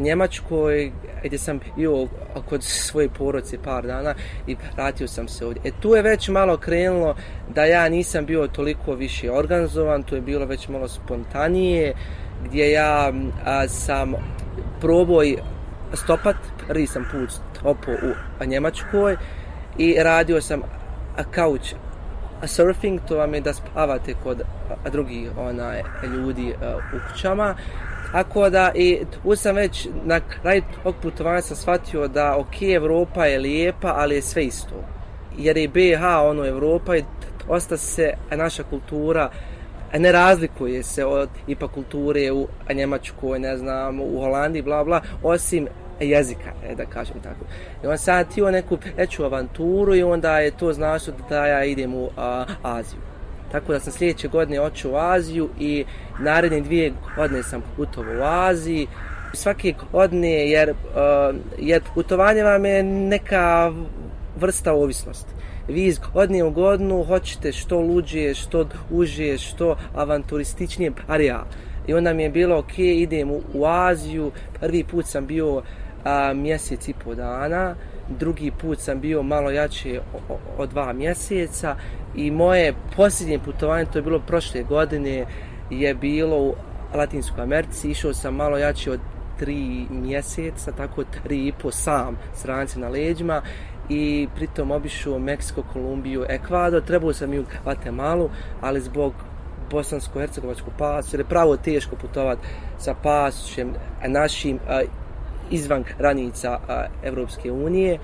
Njemačkoj 0.00 0.92
gdje 1.24 1.38
sam 1.38 1.60
bio 1.76 2.06
kod 2.48 2.64
svoje 2.64 3.08
poroce 3.08 3.58
par 3.64 3.86
dana 3.86 4.14
i 4.46 4.56
vratio 4.74 5.08
sam 5.08 5.28
se 5.28 5.46
ovdje. 5.46 5.62
E 5.64 5.70
tu 5.80 5.94
je 5.94 6.02
već 6.02 6.28
malo 6.28 6.56
krenulo 6.56 7.16
da 7.54 7.64
ja 7.64 7.88
nisam 7.88 8.26
bio 8.26 8.46
toliko 8.46 8.94
više 8.94 9.32
organizovan, 9.32 10.02
tu 10.02 10.14
je 10.14 10.20
bilo 10.20 10.46
već 10.46 10.68
malo 10.68 10.88
spontanije 10.88 11.94
gdje 12.44 12.70
ja 12.70 13.12
a, 13.44 13.68
sam 13.68 14.14
probao 14.80 15.22
stopat, 15.94 16.36
prvi 16.68 16.86
sam 16.86 17.08
put 17.12 17.30
stopao 17.30 17.94
u 18.40 18.44
Njemačkoj 18.44 19.16
i 19.78 19.96
radio 19.98 20.40
sam 20.40 20.62
A 22.42 22.46
surfing, 22.46 23.00
to 23.08 23.16
vam 23.16 23.34
je 23.34 23.40
da 23.40 23.52
spavate 23.52 24.14
kod 24.22 24.42
drugih 24.92 25.30
onaj, 25.38 25.82
ljudi 26.04 26.48
e, 26.50 26.74
u 26.74 27.12
kućama. 27.12 27.54
Ako 28.12 28.50
da, 28.50 28.72
i 28.74 29.00
tu 29.22 29.36
sam 29.36 29.56
već 29.56 29.88
na 30.04 30.20
kraju 30.20 30.62
tog 30.82 30.94
putovanja 31.02 31.42
sam 31.42 31.56
shvatio 31.56 32.08
da, 32.08 32.36
ok, 32.36 32.62
Evropa 32.62 33.26
je 33.26 33.38
lijepa, 33.38 33.94
ali 33.96 34.14
je 34.14 34.22
sve 34.22 34.44
isto. 34.44 34.74
Jer 35.38 35.56
je 35.56 35.68
BH, 35.68 36.02
ono, 36.22 36.46
Evropa 36.46 36.96
i 36.96 37.04
osta 37.48 37.76
se 37.76 38.12
naša 38.30 38.62
kultura 38.62 39.30
ne 39.98 40.12
razlikuje 40.12 40.82
se 40.82 41.04
od 41.04 41.28
ipak 41.46 41.70
kulture 41.70 42.32
u 42.32 42.48
Njemačkoj, 42.74 43.38
ne 43.38 43.56
znam, 43.56 44.00
u 44.00 44.20
Holandiji, 44.20 44.62
bla, 44.62 44.84
bla, 44.84 45.00
osim 45.22 45.68
jezika, 46.02 46.52
e, 46.68 46.74
da 46.74 46.86
kažem 46.86 47.16
tako. 47.22 47.44
I 47.84 47.86
on 47.86 47.98
sad 47.98 48.34
tio 48.34 48.50
neku 48.50 48.78
veću 48.96 49.24
avanturu 49.24 49.94
i 49.94 50.02
onda 50.02 50.38
je 50.38 50.50
to 50.50 50.72
značilo 50.72 51.16
da 51.28 51.46
ja 51.46 51.64
idem 51.64 51.94
u 51.94 52.10
a, 52.16 52.44
Aziju. 52.62 53.00
Tako 53.52 53.72
da 53.72 53.80
sam 53.80 53.92
sljedeće 53.92 54.28
godine 54.28 54.60
očeo 54.60 54.90
u 54.90 54.96
Aziju 54.96 55.48
i 55.58 55.84
naredne 56.20 56.60
dvije 56.60 56.92
godine 57.16 57.42
sam 57.42 57.62
putovao 57.76 58.14
u 58.14 58.24
Aziji. 58.24 58.86
Svake 59.34 59.74
godine, 59.92 60.50
jer, 60.50 60.70
uh, 60.70 61.36
jer 61.58 61.82
putovanje 61.94 62.42
vam 62.42 62.64
je 62.64 62.82
neka 62.82 63.72
vrsta 64.36 64.72
ovisnosti. 64.72 65.32
Vi 65.68 65.84
iz 65.84 65.98
godine 66.12 66.44
u 66.44 66.50
godinu 66.50 67.04
hoćete 67.04 67.52
što 67.52 67.80
luđije, 67.80 68.34
što 68.34 68.68
užije, 68.90 69.38
što 69.38 69.76
avanturističnije, 69.94 70.92
par 71.06 71.20
ja. 71.20 71.44
I 71.86 71.94
onda 71.94 72.12
mi 72.12 72.22
je 72.22 72.30
bilo, 72.30 72.58
ok, 72.58 72.78
idem 72.78 73.30
u, 73.30 73.40
u 73.54 73.66
Aziju, 73.66 74.30
prvi 74.60 74.84
put 74.84 75.06
sam 75.06 75.26
bio 75.26 75.62
a, 76.04 76.32
mjesec 76.34 76.88
i 76.88 76.94
po 77.04 77.14
dana, 77.14 77.74
drugi 78.08 78.50
put 78.60 78.78
sam 78.78 79.00
bio 79.00 79.22
malo 79.22 79.50
jače 79.50 80.00
od 80.58 80.70
dva 80.70 80.92
mjeseca 80.92 81.76
i 82.14 82.30
moje 82.30 82.74
posljednje 82.96 83.38
putovanje, 83.38 83.86
to 83.92 83.98
je 83.98 84.02
bilo 84.02 84.18
prošle 84.18 84.62
godine, 84.62 85.26
je 85.70 85.94
bilo 85.94 86.36
u 86.36 86.54
Latinskoj 86.94 87.42
Americi, 87.42 87.90
išao 87.90 88.14
sam 88.14 88.34
malo 88.34 88.58
jače 88.58 88.90
od 88.90 89.00
tri 89.38 89.86
mjeseca, 89.90 90.72
tako 90.72 91.04
tri 91.04 91.46
i 91.46 91.52
po 91.62 91.70
sam 91.70 92.16
stranci 92.34 92.78
na 92.78 92.88
leđima 92.88 93.42
i 93.88 94.28
pritom 94.34 94.70
obišao 94.70 95.18
Meksiko, 95.18 95.62
Kolumbiju, 95.72 96.24
Ekvador, 96.28 96.82
trebao 96.82 97.12
sam 97.12 97.32
i 97.32 97.38
u 97.38 97.44
Guatemalu, 97.64 98.30
ali 98.60 98.80
zbog 98.80 99.12
bosansko-hercegovačkog 99.70 100.72
pasa, 100.78 101.08
jer 101.12 101.20
je 101.20 101.28
pravo 101.28 101.56
teško 101.56 101.96
putovati 101.96 102.40
sa 102.78 102.94
pasućem 103.02 103.74
našim 104.08 104.58
izvan 105.52 105.84
granica 105.98 106.58
Evropske 107.04 107.52
unije. 107.52 107.98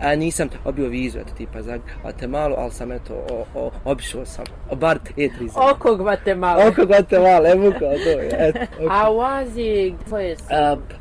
A 0.00 0.14
nisam 0.14 0.48
obio 0.64 0.88
vizu, 0.88 1.18
eto 1.18 1.34
tipa 1.36 1.62
za 1.62 1.78
Guatemala, 2.02 2.56
ali 2.58 2.70
sam 2.70 2.92
eto, 2.92 3.14
o, 3.30 3.44
o, 3.54 3.70
obišao 3.84 4.26
sam, 4.26 4.44
bar 4.74 4.98
te 4.98 5.12
tri 5.14 5.28
zemlje. 5.28 5.70
Oko 5.74 5.96
Guatemala. 5.96 6.68
Oko 6.68 6.86
Guatemala, 6.86 7.48
evo 7.50 7.72
kao 7.78 7.92
to 8.04 8.10
je. 8.10 8.28
Eto. 8.32 8.58
A 8.90 9.12
u 9.12 9.20
Aziji, 9.20 9.94
koje 10.10 10.36
si 10.36 10.44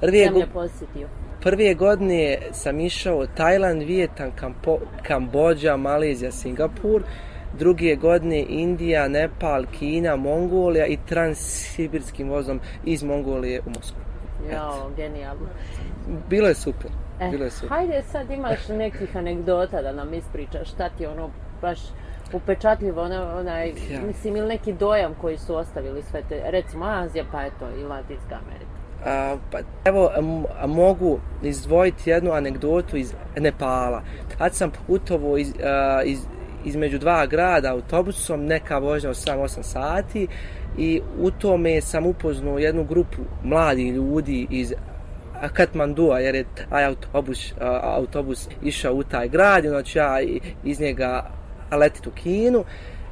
zemlje 0.01 0.47
posjetio? 0.53 1.07
Prve 1.41 1.73
godine 1.73 2.37
sam 2.51 2.79
išao 2.79 3.27
Tajland, 3.27 3.83
Vijetan, 3.83 4.31
Kampo, 4.31 4.77
Kambođa, 5.03 5.77
Malezija, 5.77 6.31
Singapur. 6.31 7.03
Druge 7.59 7.95
godine 7.95 8.45
Indija, 8.49 9.07
Nepal, 9.07 9.65
Kina, 9.79 10.15
Mongolija 10.15 10.85
i 10.85 10.97
transsibirskim 11.05 12.29
vozom 12.29 12.59
iz 12.85 13.03
Mongolije 13.03 13.61
u 13.65 13.69
Moskvu. 13.69 14.06
Jo, 14.51 14.89
genijalno. 14.95 15.47
Bilo 16.29 16.47
je 16.47 16.55
super. 16.55 16.91
Eh, 17.19 17.29
bilo 17.29 17.45
je 17.45 17.51
super. 17.51 17.69
Hajde 17.69 18.03
sad 18.11 18.31
imaš 18.31 18.67
nekih 18.67 19.17
anegdota 19.17 19.81
da 19.81 19.91
nam 19.91 20.13
ispričaš 20.13 20.69
šta 20.69 20.89
ti 20.89 21.05
ono 21.05 21.29
baš 21.61 21.79
upečatljivo, 22.33 23.01
ona, 23.01 23.37
onaj, 23.37 23.67
ja. 23.67 24.01
mislim, 24.07 24.35
ili 24.35 24.47
neki 24.47 24.73
dojam 24.73 25.15
koji 25.21 25.37
su 25.37 25.55
ostavili 25.55 26.03
sve 26.03 26.21
te, 26.29 26.41
recimo 26.45 26.85
Azija, 26.85 27.25
pa 27.31 27.45
eto 27.45 27.69
i 27.79 27.83
Latinska 27.83 28.39
Amerika. 28.45 28.77
A, 29.05 29.37
pa, 29.51 29.57
evo, 29.85 30.11
a, 30.59 30.67
mogu 30.67 31.19
izdvojiti 31.43 32.09
jednu 32.09 32.31
anegdotu 32.31 32.97
iz 32.97 33.13
Nepala. 33.37 34.01
Tad 34.37 34.55
sam 34.55 34.71
putovo 34.87 35.37
iz, 35.37 35.53
a, 35.63 36.01
iz, 36.03 36.19
između 36.67 36.99
dva 36.99 37.25
grada 37.25 37.73
autobusom, 37.73 38.45
neka 38.45 38.77
vožnja 38.77 39.09
od 39.09 39.15
7-8 39.15 39.63
sati 39.63 40.27
i 40.77 41.01
u 41.19 41.31
tome 41.31 41.81
sam 41.81 42.05
upoznao 42.05 42.59
jednu 42.59 42.83
grupu 42.83 43.21
mladih 43.43 43.93
ljudi 43.93 44.47
iz 44.49 44.73
Katmandua, 45.53 46.19
jer 46.19 46.35
je 46.35 46.45
taj 46.69 46.85
autobus, 46.85 47.53
autobus 47.81 48.49
išao 48.63 48.93
u 48.93 49.03
taj 49.03 49.29
grad, 49.29 49.63
znači 49.63 49.97
ja 49.97 50.17
iz 50.63 50.79
njega 50.79 51.29
letit 51.71 52.07
u 52.07 52.11
Kinu. 52.11 52.63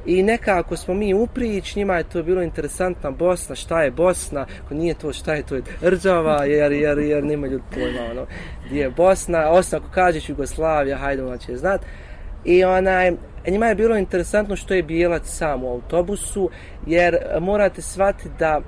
I 0.06 0.22
nekako 0.22 0.76
smo 0.76 0.94
mi 0.94 1.14
uprić, 1.14 1.76
njima 1.76 1.96
je 1.96 2.08
to 2.08 2.22
bilo 2.22 2.42
interesantna 2.42 3.10
Bosna, 3.10 3.54
šta 3.54 3.82
je 3.82 3.90
Bosna, 3.90 4.46
ako 4.64 4.74
nije 4.74 4.94
to 4.94 5.12
šta 5.12 5.34
je, 5.34 5.42
to 5.42 5.54
je 5.54 5.62
država, 5.80 6.44
jer, 6.44 6.72
jer, 6.72 6.98
jer 6.98 7.24
nima 7.24 7.46
ljudi 7.46 7.64
pojma, 7.74 8.10
ono, 8.10 8.26
gdje 8.66 8.80
je 8.80 8.90
Bosna, 8.90 9.50
osim 9.50 9.78
ako 9.78 9.90
kažeš 9.90 10.28
Jugoslavija, 10.28 10.98
hajde 10.98 11.24
ona 11.24 11.36
će 11.36 11.56
znat. 11.56 11.80
I 12.44 12.64
onaj, 12.64 13.12
E, 13.46 13.50
njima 13.50 13.66
je 13.66 13.74
bilo 13.74 13.96
interesantno 13.96 14.56
što 14.56 14.74
je 14.74 14.82
bijelac 14.82 15.22
sam 15.26 15.64
u 15.64 15.70
autobusu, 15.70 16.50
jer 16.86 17.16
morate 17.40 17.82
shvatiti 17.82 18.28
da 18.38 18.60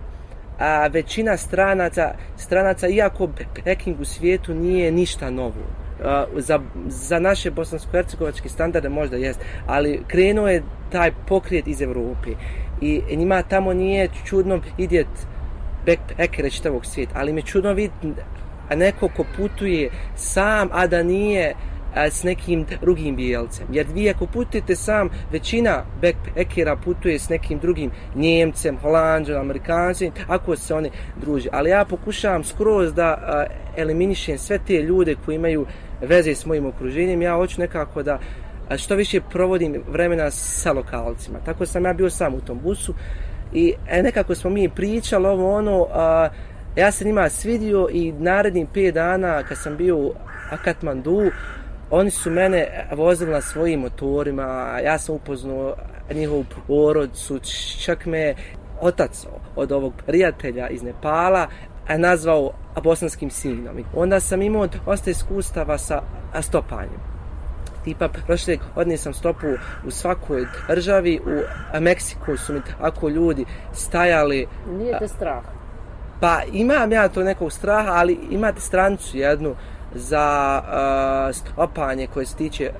a, 0.59 0.87
većina 0.87 1.37
stranaca, 1.37 2.15
stranaca, 2.37 2.89
iako 2.89 3.29
Peking 3.65 4.01
u 4.01 4.05
svijetu 4.05 4.55
nije 4.55 4.93
ništa 4.93 5.31
novo, 5.31 5.67
a, 6.05 6.25
za, 6.37 6.61
za 6.89 7.19
naše 7.19 7.51
bosansko-hercegovačke 7.51 8.49
standarde 8.49 8.89
možda 8.89 9.17
jest, 9.17 9.41
ali 9.67 10.03
krenuo 10.07 10.49
je 10.49 10.63
taj 10.93 11.13
pokrijet 11.29 11.67
iz 11.67 11.83
Evrope 11.83 12.31
i 12.81 13.17
njima 13.17 13.43
tamo 13.43 13.73
nije 13.73 14.09
čudno 14.25 14.61
idjet 14.79 15.09
backpackere 15.87 16.51
čitavog 16.51 16.87
svijeta, 16.87 17.13
ali 17.17 17.33
mi 17.33 17.41
je 17.41 17.47
čudno 17.47 17.73
vidjeti 17.73 18.13
neko 18.77 19.09
ko 19.17 19.25
putuje 19.37 19.91
sam, 20.17 20.69
a 20.73 20.87
da 20.87 21.03
nije 21.03 21.55
s 22.11 22.23
nekim 22.23 22.67
drugim 22.81 23.17
bijelcem. 23.17 23.67
Jer 23.73 23.87
vi 23.95 24.11
ako 24.11 24.27
putujete 24.27 24.77
sam, 24.77 25.09
većina 25.33 25.85
backpackera 26.03 26.77
putuje 26.77 27.19
s 27.19 27.29
nekim 27.29 27.59
drugim 27.59 27.91
Njemcem, 28.15 28.79
Holandžom, 28.79 29.41
Amerikancem, 29.41 30.13
ako 30.29 30.57
se 30.57 30.75
oni 30.75 30.91
druži. 31.21 31.49
Ali 31.53 31.71
ja 31.71 31.85
pokušavam 31.85 32.45
skroz 32.45 32.95
da 32.95 33.47
eliminišem 33.77 34.39
sve 34.39 34.59
te 34.67 34.83
ljude 34.83 35.15
koji 35.25 35.37
imaju 35.37 35.67
veze 36.01 36.35
s 36.35 36.47
mojim 36.47 36.67
okruženjem. 36.67 37.23
Ja 37.23 37.35
hoću 37.35 37.61
nekako 37.61 38.03
da 38.03 38.19
što 38.77 38.95
više 38.95 39.21
provodim 39.21 39.83
vremena 39.89 40.31
sa 40.31 40.73
lokalcima. 40.73 41.39
Tako 41.45 41.67
sam 41.67 41.85
ja 41.85 41.93
bio 41.93 42.11
sam 42.11 42.35
u 42.35 42.41
tom 42.41 42.59
busu 42.63 42.95
i 43.53 43.75
e, 43.89 44.03
nekako 44.03 44.35
smo 44.35 44.51
mi 44.51 44.69
pričali 44.69 45.27
ovo 45.27 45.55
ono, 45.55 45.87
a, 45.93 46.29
ja 46.77 46.91
se 46.91 47.05
njima 47.05 47.29
svidio 47.29 47.89
i 47.93 48.13
narednim 48.13 48.67
5 48.75 48.91
dana 48.91 49.43
kad 49.43 49.59
sam 49.59 49.77
bio 49.77 49.97
u 49.97 50.15
Katmandu, 50.65 51.31
oni 51.91 52.11
su 52.11 52.31
mene 52.31 52.89
vozili 52.93 53.31
na 53.31 53.41
svojim 53.41 53.81
motorima, 53.81 54.79
ja 54.85 54.99
sam 54.99 55.15
upoznao 55.15 55.75
njihovu 56.15 56.45
porodcu, 56.67 57.39
čak 57.85 58.07
me 58.07 58.35
otac 58.81 59.27
od 59.57 59.73
ovog 59.73 59.93
prijatelja 60.07 60.69
iz 60.69 60.83
Nepala 60.83 61.47
nazvao 61.97 62.51
bosanskim 62.83 63.31
sinom. 63.31 63.85
Onda 63.95 64.21
sam 64.21 64.43
imao 64.43 64.67
dosta 64.87 65.11
iskustava 65.11 65.79
sa 65.79 66.03
stopanjem. 66.41 67.01
Tipa, 67.85 68.09
prošle 68.09 68.57
godine 68.75 68.97
sam 68.97 69.15
stopu 69.15 69.47
u 69.87 69.91
svakoj 69.91 70.47
državi, 70.69 71.21
u 71.27 71.41
Meksiku 71.81 72.37
su 72.37 72.53
mi 72.53 72.61
tako 72.81 73.09
ljudi 73.09 73.45
stajali... 73.73 74.47
Nije 74.79 74.99
te 74.99 75.09
strah? 75.09 75.43
Pa 76.21 76.41
imam 76.53 76.93
ja 76.93 77.09
to 77.09 77.23
nekog 77.23 77.53
straha, 77.53 77.93
ali 77.93 78.19
imate 78.31 78.61
stranicu 78.61 79.19
jednu, 79.19 79.57
za 79.95 80.61
uh, 80.63 81.37
stopanje 81.37 82.07
koje 82.07 82.27
se 82.27 82.37
tiče 82.37 82.73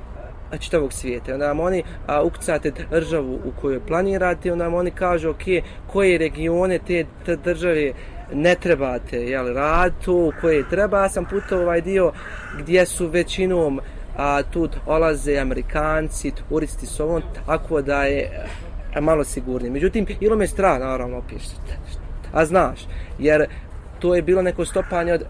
čitavog 0.57 0.93
svijeta. 0.93 1.35
Onda 1.35 1.47
vam 1.47 1.61
oni 1.61 1.83
a, 2.07 2.23
ukucate 2.23 2.73
državu 2.91 3.35
u 3.35 3.61
kojoj 3.61 3.87
planirate, 3.87 4.53
onda 4.53 4.65
vam 4.65 4.75
oni 4.75 4.91
kažu 4.91 5.31
ok, 5.31 5.43
koje 5.87 6.19
regione 6.19 6.79
te, 6.79 7.05
te 7.27 7.37
države 7.37 7.93
ne 8.33 8.55
trebate 8.55 9.17
jel, 9.17 9.55
rad 9.55 9.93
u 10.07 10.33
koje 10.41 10.69
treba. 10.69 11.03
Ja 11.03 11.09
sam 11.09 11.25
putao 11.25 11.61
ovaj 11.61 11.81
dio 11.81 12.13
gdje 12.59 12.87
su 12.87 13.07
većinom 13.07 13.81
a, 14.17 14.43
tu 14.43 14.69
olaze 14.87 15.39
Amerikanci, 15.39 16.33
turisti 16.49 16.87
s 16.87 17.01
ovom, 17.01 17.23
tako 17.47 17.83
da 17.83 18.05
je 18.05 18.47
a, 18.95 19.01
malo 19.01 19.25
sigurnije. 19.25 19.71
Međutim, 19.71 20.07
ilo 20.21 20.37
me 20.37 20.47
strah, 20.47 20.81
naravno, 20.81 21.19
opišite. 21.19 21.79
A 22.33 22.45
znaš, 22.45 22.81
jer 23.19 23.47
to 23.99 24.15
je 24.15 24.23
bilo 24.23 24.43
neko 24.43 24.65
stopanje 24.65 25.13
od 25.13 25.23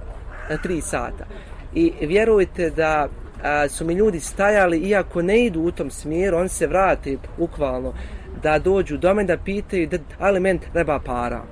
a, 0.50 0.56
tri 0.56 0.80
sata 0.80 1.24
i 1.74 1.92
vjerujte 2.00 2.70
da 2.70 3.08
a, 3.42 3.68
su 3.68 3.84
mi 3.84 3.94
ljudi 3.94 4.20
stajali 4.20 4.78
iako 4.78 5.22
ne 5.22 5.44
idu 5.44 5.60
u 5.60 5.70
tom 5.70 5.90
smjeru 5.90 6.36
on 6.36 6.48
se 6.48 6.66
vrate 6.66 7.16
ukvalno 7.38 7.92
da 8.42 8.58
dođu 8.58 8.96
do 8.96 9.14
mene 9.14 9.36
da 9.36 9.42
pitaju 9.42 9.86
da, 9.86 9.98
ali 10.18 10.40
men 10.40 10.58
treba 10.58 10.98
para. 10.98 11.42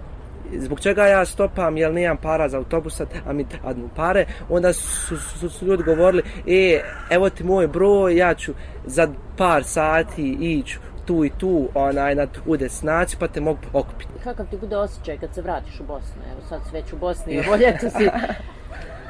Zbog 0.59 0.81
čega 0.81 1.07
ja 1.07 1.25
stopam 1.25 1.77
jel 1.77 1.93
nemam 1.93 2.17
para 2.17 2.49
za 2.49 2.59
autobusa 2.59 3.07
a 3.27 3.33
mi 3.33 3.45
dadnu 3.45 3.89
pare? 3.97 4.27
Onda 4.49 4.73
su, 4.73 5.17
su, 5.17 5.51
su 5.51 5.67
ljudi 5.67 5.83
govorili 5.83 6.23
e 6.47 6.81
evo 7.11 7.31
ti 7.31 7.45
moj 7.45 7.69
broj 7.69 8.17
ja 8.17 8.35
ću 8.35 8.53
za 8.85 9.09
par 9.37 9.65
sati 9.65 10.37
ići 10.41 10.79
tu 11.05 11.25
i 11.25 11.31
tu 11.39 11.69
onaj 11.75 12.15
na 12.15 12.27
tu 12.27 12.57
desnaciju 12.57 13.19
pa 13.21 13.29
te 13.29 13.41
mogu 13.41 13.59
okupiti 13.73 14.11
kakav 14.25 14.47
ti 14.47 14.57
bude 14.57 14.77
osjećaj 14.77 15.19
kad 15.19 15.35
se 15.35 15.43
vratiš 15.43 15.81
u 15.81 15.85
Bosnu? 15.85 16.23
Evo 16.33 16.41
sad 16.49 16.61
si 16.67 16.73
već 16.73 16.93
u 16.93 16.97
Bosni 16.97 17.43
bolje 17.49 17.79
tu 17.81 17.87
si 17.99 18.09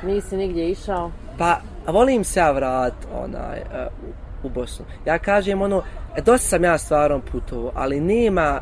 Nisi 0.06 0.36
nigdje 0.36 0.70
išao? 0.70 1.10
Pa, 1.38 1.60
volim 1.86 2.24
se 2.24 2.40
ja 2.40 2.50
vrat 2.50 2.94
onaj, 3.24 3.60
uh, 3.60 4.14
u, 4.42 4.46
u 4.46 4.50
Bosnu. 4.50 4.84
Ja 5.06 5.18
kažem 5.18 5.62
ono, 5.62 5.82
e, 6.16 6.22
dosta 6.22 6.48
sam 6.48 6.64
ja 6.64 6.78
stvarno 6.78 7.20
putovo, 7.32 7.72
ali 7.74 8.00
nema 8.00 8.60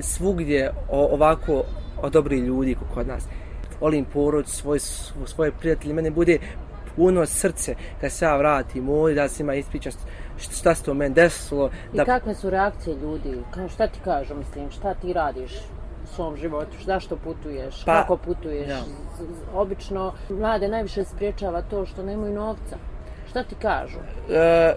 svugdje 0.00 0.72
o, 0.88 1.14
ovako 1.14 1.64
o 2.02 2.10
dobri 2.10 2.38
ljudi 2.38 2.76
kod 2.94 3.06
nas. 3.06 3.24
Volim 3.80 4.04
porod, 4.04 4.48
svoj, 4.48 4.78
svoje 5.26 5.52
prijatelje, 5.52 5.94
mene 5.94 6.10
bude 6.10 6.38
puno 6.96 7.26
srce 7.26 7.74
kad 8.00 8.12
se 8.12 8.24
ja 8.24 8.36
vratim 8.36 8.88
ovdje, 8.88 9.14
da 9.14 9.28
se 9.28 9.42
ima 9.42 9.54
ispričan 9.54 9.92
šta 10.38 10.74
se 10.74 10.84
to 10.84 10.94
meni 10.94 11.14
desilo. 11.14 11.70
Da... 11.92 12.02
I 12.02 12.06
kakve 12.06 12.34
su 12.34 12.50
reakcije 12.50 12.96
ljudi? 12.96 13.38
Kao 13.50 13.68
šta 13.68 13.86
ti 13.86 13.98
kažu, 14.04 14.34
mislim, 14.34 14.70
šta 14.70 14.94
ti 14.94 15.12
radiš? 15.12 15.52
Svom 16.14 16.36
životu, 16.36 16.76
zašto 16.84 17.16
putuješ, 17.16 17.84
pa, 17.84 18.00
kako 18.00 18.16
putuješ. 18.16 18.68
Ja. 18.68 18.80
Obično 19.54 20.12
mlade 20.30 20.68
najviše 20.68 21.04
spriječava 21.04 21.62
to 21.62 21.86
što 21.86 22.02
nemaju 22.02 22.34
novca. 22.34 22.76
Šta 23.30 23.42
ti 23.42 23.54
kažu? 23.62 23.98
E, 24.30 24.74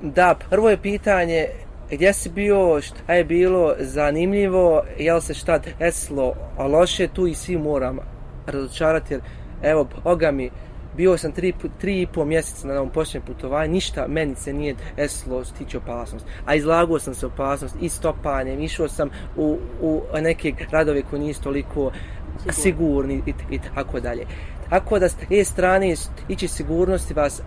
da, 0.00 0.34
prvo 0.50 0.70
je 0.70 0.82
pitanje 0.82 1.48
gdje 1.90 2.12
si 2.12 2.28
bio, 2.28 2.80
šta 2.80 3.14
je 3.14 3.24
bilo 3.24 3.74
zanimljivo, 3.78 4.82
je 4.98 5.14
li 5.14 5.20
se 5.20 5.34
šta 5.34 5.60
desilo 5.78 6.34
loše, 6.58 7.08
tu 7.08 7.26
i 7.26 7.34
svi 7.34 7.58
moram 7.58 7.98
razočarati, 8.46 9.14
jer 9.14 9.20
evo, 9.62 9.86
Boga 10.04 10.30
mi, 10.30 10.50
bio 10.98 11.18
sam 11.18 11.32
tri, 11.32 11.52
tri 11.80 12.02
i 12.02 12.06
pol 12.06 12.24
mjeseca 12.24 12.68
na 12.68 12.74
ovom 12.74 12.90
posljednjem 12.90 13.26
putovanju, 13.26 13.72
ništa 13.72 14.06
meni 14.08 14.34
se 14.34 14.52
nije 14.52 14.74
desilo 14.96 15.44
što 15.44 15.54
tiče 15.58 15.78
opasnost. 15.78 16.26
A 16.44 16.54
izlagao 16.54 16.98
sam 16.98 17.14
se 17.14 17.26
opasnost 17.26 17.76
i 17.80 17.88
stopanjem, 17.88 18.60
išao 18.60 18.88
sam 18.88 19.10
u, 19.36 19.58
u 19.80 20.02
neke 20.20 20.50
gradove 20.50 21.02
koji 21.02 21.22
nisu 21.22 21.42
toliko 21.42 21.92
sigurni 22.50 23.22
i, 23.26 23.32
i 23.50 23.58
tako 23.74 24.00
dalje. 24.00 24.26
Tako 24.70 24.98
da 24.98 25.08
s 25.08 25.14
te 25.14 25.44
strane 25.44 25.94
ići 26.28 26.48
sigurnosti 26.48 27.14
vas 27.14 27.42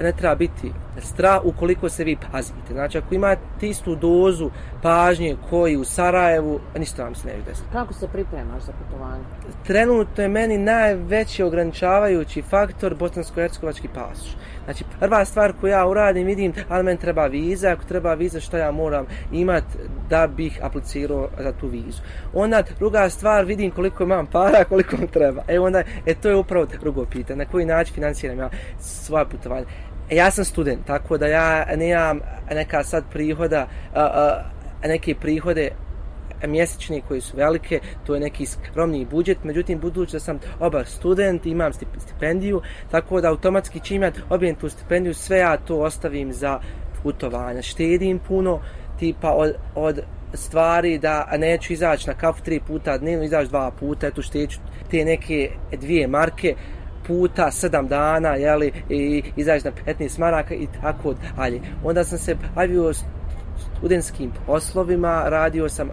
ne 0.00 0.12
treba 0.12 0.34
biti 0.34 0.72
strah 1.00 1.44
ukoliko 1.44 1.88
se 1.88 2.04
vi 2.04 2.16
pazite. 2.32 2.72
Znači, 2.72 2.98
ako 2.98 3.14
imate 3.14 3.40
istu 3.60 3.94
dozu 3.94 4.50
pažnje 4.82 5.36
koji 5.50 5.76
u 5.76 5.84
Sarajevu, 5.84 6.60
ništa 6.78 7.04
vam 7.04 7.14
se 7.14 7.28
ne 7.28 7.34
vidi. 7.34 7.50
Kako 7.72 7.94
se 7.94 8.08
pripremaš 8.08 8.62
za 8.62 8.72
putovanje? 8.72 9.24
Trenutno 9.66 10.22
je 10.22 10.28
meni 10.28 10.58
najveći 10.58 11.42
ograničavajući 11.42 12.42
faktor 12.42 12.94
bosansko-hercegovački 12.94 13.88
pasoš. 13.94 14.36
Znači, 14.64 14.84
prva 15.00 15.24
stvar 15.24 15.52
koju 15.60 15.70
ja 15.70 15.86
uradim, 15.86 16.26
vidim, 16.26 16.52
ali 16.68 16.84
meni 16.84 16.98
treba 16.98 17.26
viza, 17.26 17.70
ako 17.70 17.84
treba 17.84 18.14
viza, 18.14 18.40
što 18.40 18.56
ja 18.56 18.70
moram 18.70 19.06
imat 19.32 19.64
da 20.10 20.26
bih 20.26 20.58
aplicirao 20.62 21.28
za 21.42 21.52
tu 21.52 21.66
vizu. 21.68 22.02
Onda, 22.34 22.62
druga 22.78 23.10
stvar, 23.10 23.44
vidim 23.44 23.70
koliko 23.70 24.02
imam 24.02 24.26
para, 24.26 24.64
koliko 24.64 24.96
mi 24.96 25.06
treba. 25.06 25.42
E 25.48 25.60
onda, 25.60 25.82
e 26.06 26.14
to 26.14 26.28
je 26.28 26.36
upravo 26.36 26.66
drugo 26.80 27.04
pitanje, 27.04 27.36
na 27.36 27.44
koji 27.44 27.66
način 27.66 27.94
financiram 27.94 28.38
ja 28.38 28.50
svoje 28.78 29.24
putovanje. 29.24 29.66
Ja 30.10 30.30
sam 30.30 30.44
student, 30.44 30.86
tako 30.86 31.18
da 31.18 31.26
ja 31.26 31.76
nemam 31.76 32.20
neka 32.50 32.84
sad 32.84 33.04
prihoda, 33.12 33.66
a, 33.94 34.00
a, 34.00 34.42
neke 34.88 35.14
prihode 35.14 35.70
mjesečni 36.46 37.02
koji 37.08 37.20
su 37.20 37.36
velike, 37.36 37.80
to 38.06 38.14
je 38.14 38.20
neki 38.20 38.46
skromni 38.46 39.06
budžet, 39.10 39.44
međutim 39.44 39.80
budući 39.80 40.12
da 40.12 40.20
sam 40.20 40.38
oba 40.60 40.84
student, 40.84 41.46
imam 41.46 41.72
stipendiju, 41.98 42.62
tako 42.90 43.20
da 43.20 43.28
automatski 43.28 43.80
čim 43.80 44.02
ja 44.02 44.10
dobijem 44.28 44.56
tu 44.56 44.68
stipendiju, 44.68 45.14
sve 45.14 45.38
ja 45.38 45.56
to 45.56 45.80
ostavim 45.80 46.32
za 46.32 46.60
putovanja. 47.02 47.62
Štedim 47.62 48.18
puno, 48.18 48.60
tipa 48.98 49.30
od, 49.30 49.54
od 49.74 50.00
stvari 50.34 50.98
da 50.98 51.28
neću 51.38 51.72
izaći 51.72 52.08
na 52.08 52.14
kafu 52.14 52.42
tri 52.42 52.60
puta 52.66 52.98
dnevno, 52.98 53.24
izaći 53.24 53.48
dva 53.48 53.70
puta, 53.70 54.06
eto 54.06 54.22
šteću 54.22 54.58
te 54.90 55.04
neke 55.04 55.50
dvije 55.72 56.08
marke, 56.08 56.54
puta, 57.08 57.50
sedam 57.50 57.88
dana, 57.88 58.28
jeli, 58.28 58.72
i 58.88 59.22
izađeš 59.36 59.64
na 59.64 59.72
15 59.86 60.18
maraka 60.18 60.54
i 60.54 60.66
tako 60.80 61.14
dalje. 61.36 61.60
Onda 61.84 62.04
sam 62.04 62.18
se 62.18 62.36
bavio 62.54 62.92
studentskim 63.78 64.32
poslovima, 64.46 65.24
radio 65.26 65.68
sam 65.68 65.90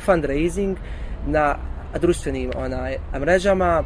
fundraising 0.00 0.76
na 1.26 1.56
društvenim 2.00 2.50
onaj, 2.56 2.96
mrežama, 3.20 3.84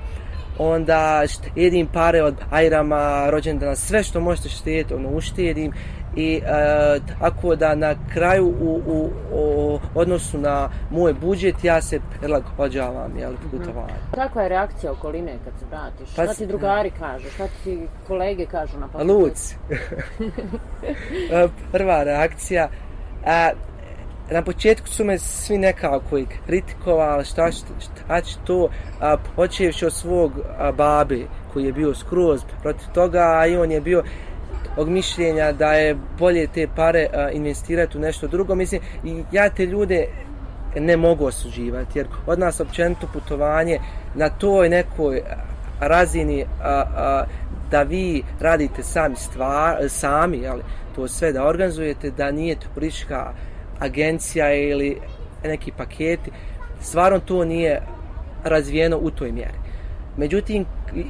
onda 0.59 1.23
štedim 1.29 1.87
pare 1.87 2.23
od 2.23 2.35
ajrama, 2.51 3.31
rođendana, 3.31 3.77
sve 3.77 4.03
što 4.03 4.21
možete 4.21 4.49
štediti, 4.49 4.95
ono, 4.95 5.09
uštedim 5.09 5.73
i 6.17 6.37
e, 6.37 7.01
tako 7.19 7.57
da 7.57 7.75
na 7.75 7.95
kraju 8.13 8.47
u, 8.47 8.81
u, 8.87 9.11
u 9.33 9.79
odnosu 9.95 10.39
na 10.39 10.71
moj 10.91 11.15
budžet 11.15 11.65
ja 11.65 11.83
se 11.83 12.01
prilagođavam 12.19 13.19
jel, 13.19 13.33
mhm. 13.33 13.51
putovanje. 13.51 13.93
Mm 13.93 14.11
-hmm. 14.13 14.15
Kakva 14.15 14.43
je 14.43 14.49
reakcija 14.49 14.93
okoline 14.93 15.39
kad 15.45 15.53
se 15.59 15.67
vratiš? 15.71 16.17
Pa, 16.17 16.25
šta 16.25 16.35
ti 16.35 16.47
drugari 16.47 16.91
kažu? 16.91 17.29
Šta 17.31 17.47
ti 17.65 17.89
kolege 18.07 18.47
kažu 18.47 18.79
na 18.79 18.89
poslu? 18.89 19.19
Luc. 19.19 19.55
Prva 21.73 22.03
reakcija. 22.03 22.69
A, 23.27 23.51
na 24.31 24.43
početku 24.43 24.89
su 24.89 25.05
me 25.05 25.19
svi 25.19 25.59
nekako 25.59 26.19
i 26.19 26.27
kritikovali 26.47 27.25
šta, 27.25 27.53
šta, 27.53 27.67
šta 27.81 28.21
će 28.21 28.37
to 28.45 28.69
a, 29.01 29.17
počevši 29.37 29.87
od 29.87 29.93
svog 29.93 30.33
a, 30.59 30.73
babe 30.73 31.19
koji 31.53 31.65
je 31.65 31.73
bio 31.73 31.95
skroz 31.95 32.41
protiv 32.63 32.87
toga 32.95 33.23
a 33.23 33.47
i 33.47 33.57
on 33.57 33.71
je 33.71 33.81
bio 33.81 34.03
mišljenja 34.85 35.53
da 35.53 35.73
je 35.73 35.97
bolje 36.19 36.47
te 36.47 36.69
pare 36.77 37.09
a, 37.15 37.31
investirati 37.31 37.99
u 37.99 38.01
nešto 38.01 38.27
drugo 38.27 38.55
mislim 38.55 38.81
i 39.05 39.23
ja 39.33 39.51
te 39.51 39.67
ljude 39.67 40.07
ne 40.77 40.97
mogu 40.97 41.25
osuđivati 41.25 41.99
jer 41.99 42.07
od 42.27 42.39
nas 42.39 42.61
općenito 42.61 43.07
putovanje 43.13 43.79
na 44.15 44.29
toj 44.29 44.69
nekoj 44.69 45.23
razini 45.81 46.45
a, 46.63 46.85
a, 46.97 47.25
da 47.71 47.83
vi 47.83 48.23
radite 48.41 48.83
sami 48.83 49.17
stvar, 49.17 49.89
sami 49.89 50.47
ali 50.47 50.63
to 50.95 51.09
sve 51.09 51.33
da 51.33 51.47
organizujete 51.47 52.11
da 52.11 52.31
nije 52.31 52.57
turistička 52.75 53.33
agencija 53.79 54.55
ili 54.55 55.01
neki 55.45 55.73
paketi, 55.77 56.31
stvarno 56.81 57.19
to 57.19 57.45
nije 57.45 57.83
razvijeno 58.45 58.99
u 58.99 59.11
toj 59.11 59.33
mjeri. 59.33 59.59
Međutim, 60.17 60.65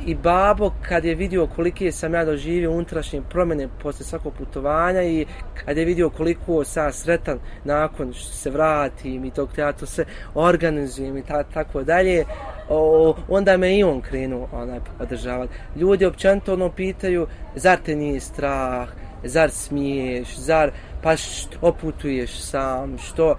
i 0.07 0.15
babo 0.15 0.71
kad 0.89 1.05
je 1.05 1.15
vidio 1.15 1.47
kolike 1.47 1.93
sam 1.93 2.15
ja 2.15 2.25
doživio 2.25 2.73
unutrašnje 2.73 3.23
promjene 3.31 3.69
posle 3.83 4.07
svakog 4.07 4.33
putovanja 4.39 5.03
i 5.03 5.27
kad 5.65 5.77
je 5.77 5.85
vidio 5.85 6.11
koliko 6.11 6.65
sam 6.65 6.93
sretan 6.93 7.39
nakon 7.65 8.12
što 8.12 8.33
se 8.33 8.51
vratim 8.51 9.25
i 9.25 9.31
tog 9.31 9.49
ja 9.59 9.73
to 9.73 9.87
organizujem 10.35 11.17
i 11.17 11.23
ta, 11.23 11.43
tako 11.43 11.83
dalje, 11.83 12.25
o, 12.69 13.15
onda 13.29 13.57
me 13.57 13.79
i 13.79 13.85
on 13.85 14.01
krenuo 14.01 14.49
onaj, 14.53 14.81
podržavati. 14.99 15.53
Ljudi 15.77 16.05
općenito 16.05 16.53
ono 16.53 16.71
pitaju, 16.71 17.27
zar 17.55 17.79
te 17.85 17.97
nije 17.97 18.21
strah, 18.21 18.89
zar 19.25 19.51
smiješ, 19.51 20.37
zar 20.37 20.71
pa 21.03 21.17
što 21.17 21.73
putuješ 21.73 22.41
sam, 22.41 22.99
što, 22.99 23.37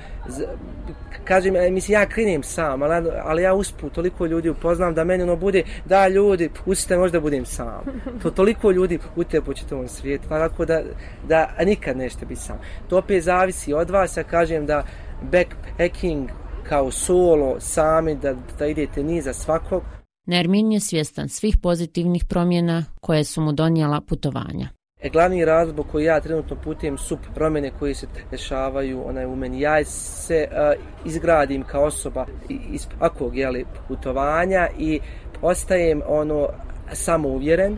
kažem, 1.27 1.55
e, 1.55 1.71
mislim, 1.71 1.93
ja 1.93 2.05
krenem 2.05 2.43
sam, 2.43 2.81
ali, 2.81 3.09
ali 3.23 3.41
ja 3.41 3.53
usput 3.53 3.93
toliko 3.93 4.25
ljudi 4.25 4.49
upoznam 4.49 4.93
da 4.93 5.03
meni 5.03 5.23
ono 5.23 5.35
bude, 5.35 5.63
da 5.85 6.07
ljudi, 6.07 6.49
pustite 6.65 6.97
možda 6.97 7.19
budem 7.19 7.45
sam. 7.45 7.83
To 8.21 8.31
toliko 8.31 8.71
ljudi 8.71 8.99
utje 9.15 9.41
po 9.41 9.53
čitavom 9.53 9.87
svijetu, 9.87 10.29
pa 10.29 10.49
tako 10.49 10.65
da, 10.65 10.81
da 11.27 11.49
nikad 11.65 11.97
nešte 11.97 12.25
biti 12.25 12.41
sam. 12.41 12.59
To 12.89 12.97
opet 12.97 13.23
zavisi 13.23 13.73
od 13.73 13.89
vas, 13.89 14.17
ja 14.17 14.23
kažem 14.23 14.65
da 14.65 14.83
backpacking 15.21 16.29
kao 16.63 16.91
solo, 16.91 17.55
sami, 17.59 18.15
da, 18.15 18.35
da 18.59 18.65
idete 18.65 19.03
ni 19.03 19.21
za 19.21 19.33
svakog. 19.33 19.83
Nermin 20.25 20.71
je 20.71 20.79
svjestan 20.79 21.29
svih 21.29 21.57
pozitivnih 21.61 22.25
promjena 22.25 22.85
koje 23.01 23.23
su 23.23 23.41
mu 23.41 23.51
donijela 23.51 24.01
putovanja. 24.01 24.76
E, 25.01 25.09
glavni 25.09 25.45
razlog 25.45 25.87
koji 25.91 26.05
ja 26.05 26.19
trenutno 26.19 26.55
putujem 26.63 26.97
su 26.97 27.17
promjene 27.35 27.71
koje 27.79 27.95
se 27.95 28.07
dešavaju 28.31 29.03
onaj, 29.07 29.25
u 29.25 29.35
meni. 29.35 29.61
Ja 29.61 29.85
se 29.85 30.47
uh, 30.51 31.05
izgradim 31.05 31.63
kao 31.63 31.83
osoba 31.83 32.25
iz 32.49 32.87
pakog 32.99 33.37
jeli, 33.37 33.65
putovanja 33.87 34.67
i 34.77 34.99
ostajem 35.41 36.01
ono 36.07 36.49
samouvjeren, 36.93 37.77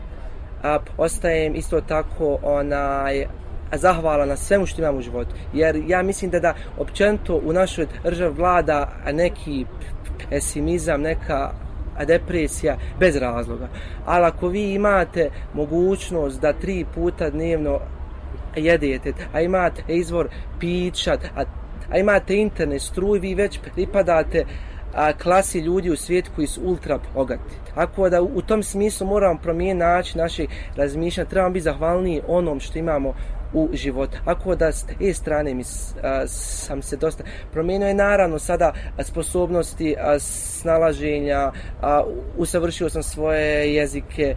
a 0.64 0.80
ostajem 0.98 1.56
isto 1.56 1.82
tako 1.82 2.40
onaj 2.44 3.26
zahvala 3.74 4.26
na 4.26 4.36
svemu 4.36 4.66
što 4.66 4.82
imam 4.82 4.98
u 4.98 5.02
životu. 5.02 5.36
Jer 5.54 5.84
ja 5.88 6.04
mislim 6.04 6.32
da 6.32 6.40
da 6.40 6.54
općenito 6.78 7.42
u 7.46 7.54
našoj 7.54 7.88
državi 8.04 8.34
vlada 8.34 8.92
neki 9.14 9.66
pesimizam, 10.30 11.02
neka 11.02 11.52
depresija 12.06 12.78
bez 13.00 13.16
razloga. 13.16 13.68
Ali 14.06 14.26
ako 14.26 14.48
vi 14.48 14.74
imate 14.74 15.30
mogućnost 15.54 16.42
da 16.42 16.54
tri 16.54 16.86
puta 16.96 17.30
dnevno 17.30 17.80
jedete, 18.56 19.14
a 19.34 19.42
imate 19.42 19.84
izvor 19.88 20.28
pića, 20.60 21.18
a, 21.36 21.44
a 21.92 21.98
imate 21.98 22.36
internet, 22.36 22.82
struj, 22.82 23.20
vi 23.20 23.36
već 23.36 23.60
pripadate 23.76 24.46
a, 24.94 25.14
klasi 25.14 25.60
ljudi 25.60 25.90
u 25.90 25.96
svijetu 25.96 26.32
koji 26.36 26.48
su 26.48 26.62
ultra 26.64 27.00
bogati. 27.14 27.56
Tako 27.76 28.10
da 28.10 28.22
u 28.22 28.42
tom 28.42 28.64
smislu 28.64 29.08
moramo 29.08 29.40
promijeniti 29.44 29.86
način 29.86 30.22
naših 30.22 30.50
razmišljanja, 30.76 31.30
trebamo 31.30 31.54
biti 31.54 31.64
zahvalniji 31.64 32.22
onom 32.28 32.60
što 32.60 32.80
imamo 32.80 33.14
u 33.54 33.70
životu. 33.74 34.18
Ako 34.26 34.56
da 34.56 34.72
s 34.72 34.86
te 35.00 35.14
strane 35.14 35.54
mi 35.54 35.64
a, 36.04 36.28
sam 36.28 36.82
se 36.82 36.98
dosta 36.98 37.24
promijenio 37.52 37.88
je 37.88 37.94
naravno 37.94 38.40
sada 38.40 38.74
sposobnosti 39.00 39.96
a, 40.00 40.20
snalaženja, 40.20 41.52
a, 41.82 42.04
usavršio 42.38 42.90
sam 42.90 43.04
svoje 43.04 43.76
jezike, 43.76 44.36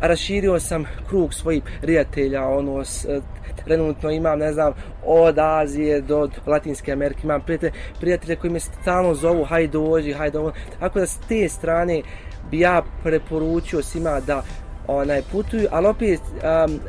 raširio 0.00 0.60
sam 0.60 0.84
krug 1.08 1.34
svojih 1.34 1.62
prijatelja, 1.80 2.48
ono, 2.48 2.84
s, 2.84 3.04
e, 3.04 3.20
trenutno 3.64 4.10
imam, 4.10 4.38
ne 4.38 4.52
znam, 4.52 4.72
od 5.04 5.38
Azije 5.38 6.00
do 6.00 6.28
Latinske 6.46 6.92
Amerike, 6.92 7.20
imam 7.24 7.40
prijatelje, 7.40 7.72
prijatelje 8.00 8.36
koji 8.36 8.52
me 8.52 8.60
stalno 8.60 9.14
zovu, 9.14 9.44
hajde 9.44 9.72
dođi, 9.72 10.12
hajde 10.12 10.38
ovo. 10.38 10.52
Tako 10.80 10.98
da 10.98 11.06
s 11.06 11.18
te 11.28 11.48
strane 11.48 12.02
bi 12.50 12.60
ja 12.60 12.82
preporučio 13.02 13.82
svima 13.82 14.20
da 14.20 14.42
onaj 14.86 15.22
putuju, 15.32 15.68
ali 15.70 15.86
opet 15.86 16.20
um, 16.20 16.80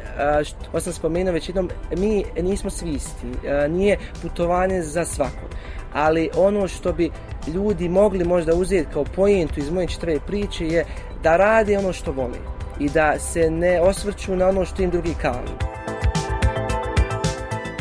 što 0.43 0.79
sam 0.79 0.93
spomenuo 0.93 1.33
već 1.33 1.49
jednom, 1.49 1.69
mi 1.97 2.23
nismo 2.41 2.69
svi 2.69 2.89
isti, 2.89 3.27
uh, 3.27 3.71
nije 3.71 3.97
putovanje 4.21 4.81
za 4.81 5.05
svakog, 5.05 5.49
Ali 5.93 6.29
ono 6.37 6.67
što 6.67 6.93
bi 6.93 7.11
ljudi 7.53 7.89
mogli 7.89 8.25
možda 8.25 8.55
uzeti 8.55 8.89
kao 8.93 9.03
pojentu 9.03 9.59
iz 9.59 9.71
moje 9.71 9.87
četvrve 9.87 10.19
priče 10.27 10.67
je 10.67 10.85
da 11.23 11.37
rade 11.37 11.77
ono 11.77 11.93
što 11.93 12.11
vole 12.11 12.37
i 12.79 12.89
da 12.89 13.19
se 13.19 13.51
ne 13.51 13.81
osvrću 13.81 14.35
na 14.35 14.47
ono 14.47 14.65
što 14.65 14.83
im 14.83 14.89
drugi 14.89 15.13
kažu. 15.21 15.53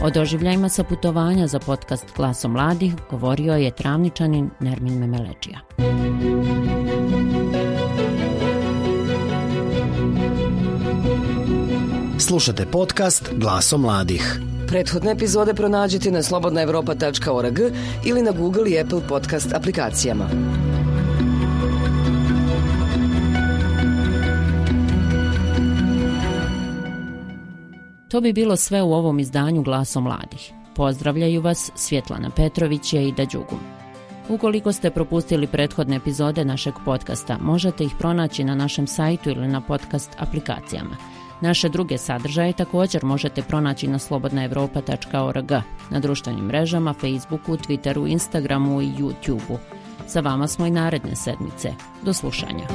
O 0.04 0.10
doživljajima 0.10 0.68
sa 0.68 0.84
putovanja 0.84 1.46
za 1.46 1.58
podcast 1.58 2.06
Glasom 2.16 2.52
mladih 2.52 2.94
govorio 3.10 3.54
je 3.54 3.70
travničanin 3.70 4.50
Nermin 4.60 4.98
Memeleđija. 4.98 5.58
Slušate 12.32 12.66
podcast 12.66 13.30
Glaso 13.32 13.78
mladih. 13.78 14.40
Prethodne 14.66 15.12
epizode 15.12 15.54
pronađite 15.54 16.10
na 16.10 16.22
slobodnaevropa.org 16.22 17.58
ili 18.04 18.22
na 18.22 18.30
Google 18.30 18.70
i 18.70 18.80
Apple 18.80 19.00
podcast 19.08 19.52
aplikacijama. 19.54 20.28
To 28.08 28.20
bi 28.20 28.32
bilo 28.32 28.56
sve 28.56 28.82
u 28.82 28.92
ovom 28.92 29.18
izdanju 29.18 29.62
Glaso 29.62 30.00
mladih. 30.00 30.52
Pozdravljaju 30.76 31.40
vas 31.40 31.70
Svjetlana 31.74 32.30
Petrović 32.30 32.92
i 32.92 33.08
Ida 33.08 33.24
Đugum. 33.24 33.60
Ukoliko 34.28 34.72
ste 34.72 34.90
propustili 34.90 35.46
prethodne 35.46 35.96
epizode 35.96 36.44
našeg 36.44 36.74
podcasta, 36.84 37.38
možete 37.40 37.84
ih 37.84 37.92
pronaći 37.98 38.44
na 38.44 38.54
našem 38.54 38.86
sajtu 38.86 39.30
ili 39.30 39.48
na 39.48 39.60
podcast 39.60 40.10
aplikacijama– 40.18 40.96
Naše 41.42 41.68
druge 41.68 41.98
sadržaje 41.98 42.52
također 42.52 43.04
možete 43.04 43.42
pronaći 43.42 43.88
na 43.88 43.98
slobodnaevropa.org, 43.98 45.52
na 45.90 46.00
društvenim 46.00 46.44
mrežama, 46.44 46.94
Facebooku, 46.94 47.56
Twitteru, 47.56 48.10
Instagramu 48.10 48.82
i 48.82 48.86
YouTubeu. 48.86 49.56
Sa 50.06 50.20
vama 50.20 50.48
smo 50.48 50.66
i 50.66 50.70
naredne 50.70 51.16
sedmice. 51.16 51.72
Do 52.02 52.12
slušanja. 52.12 52.66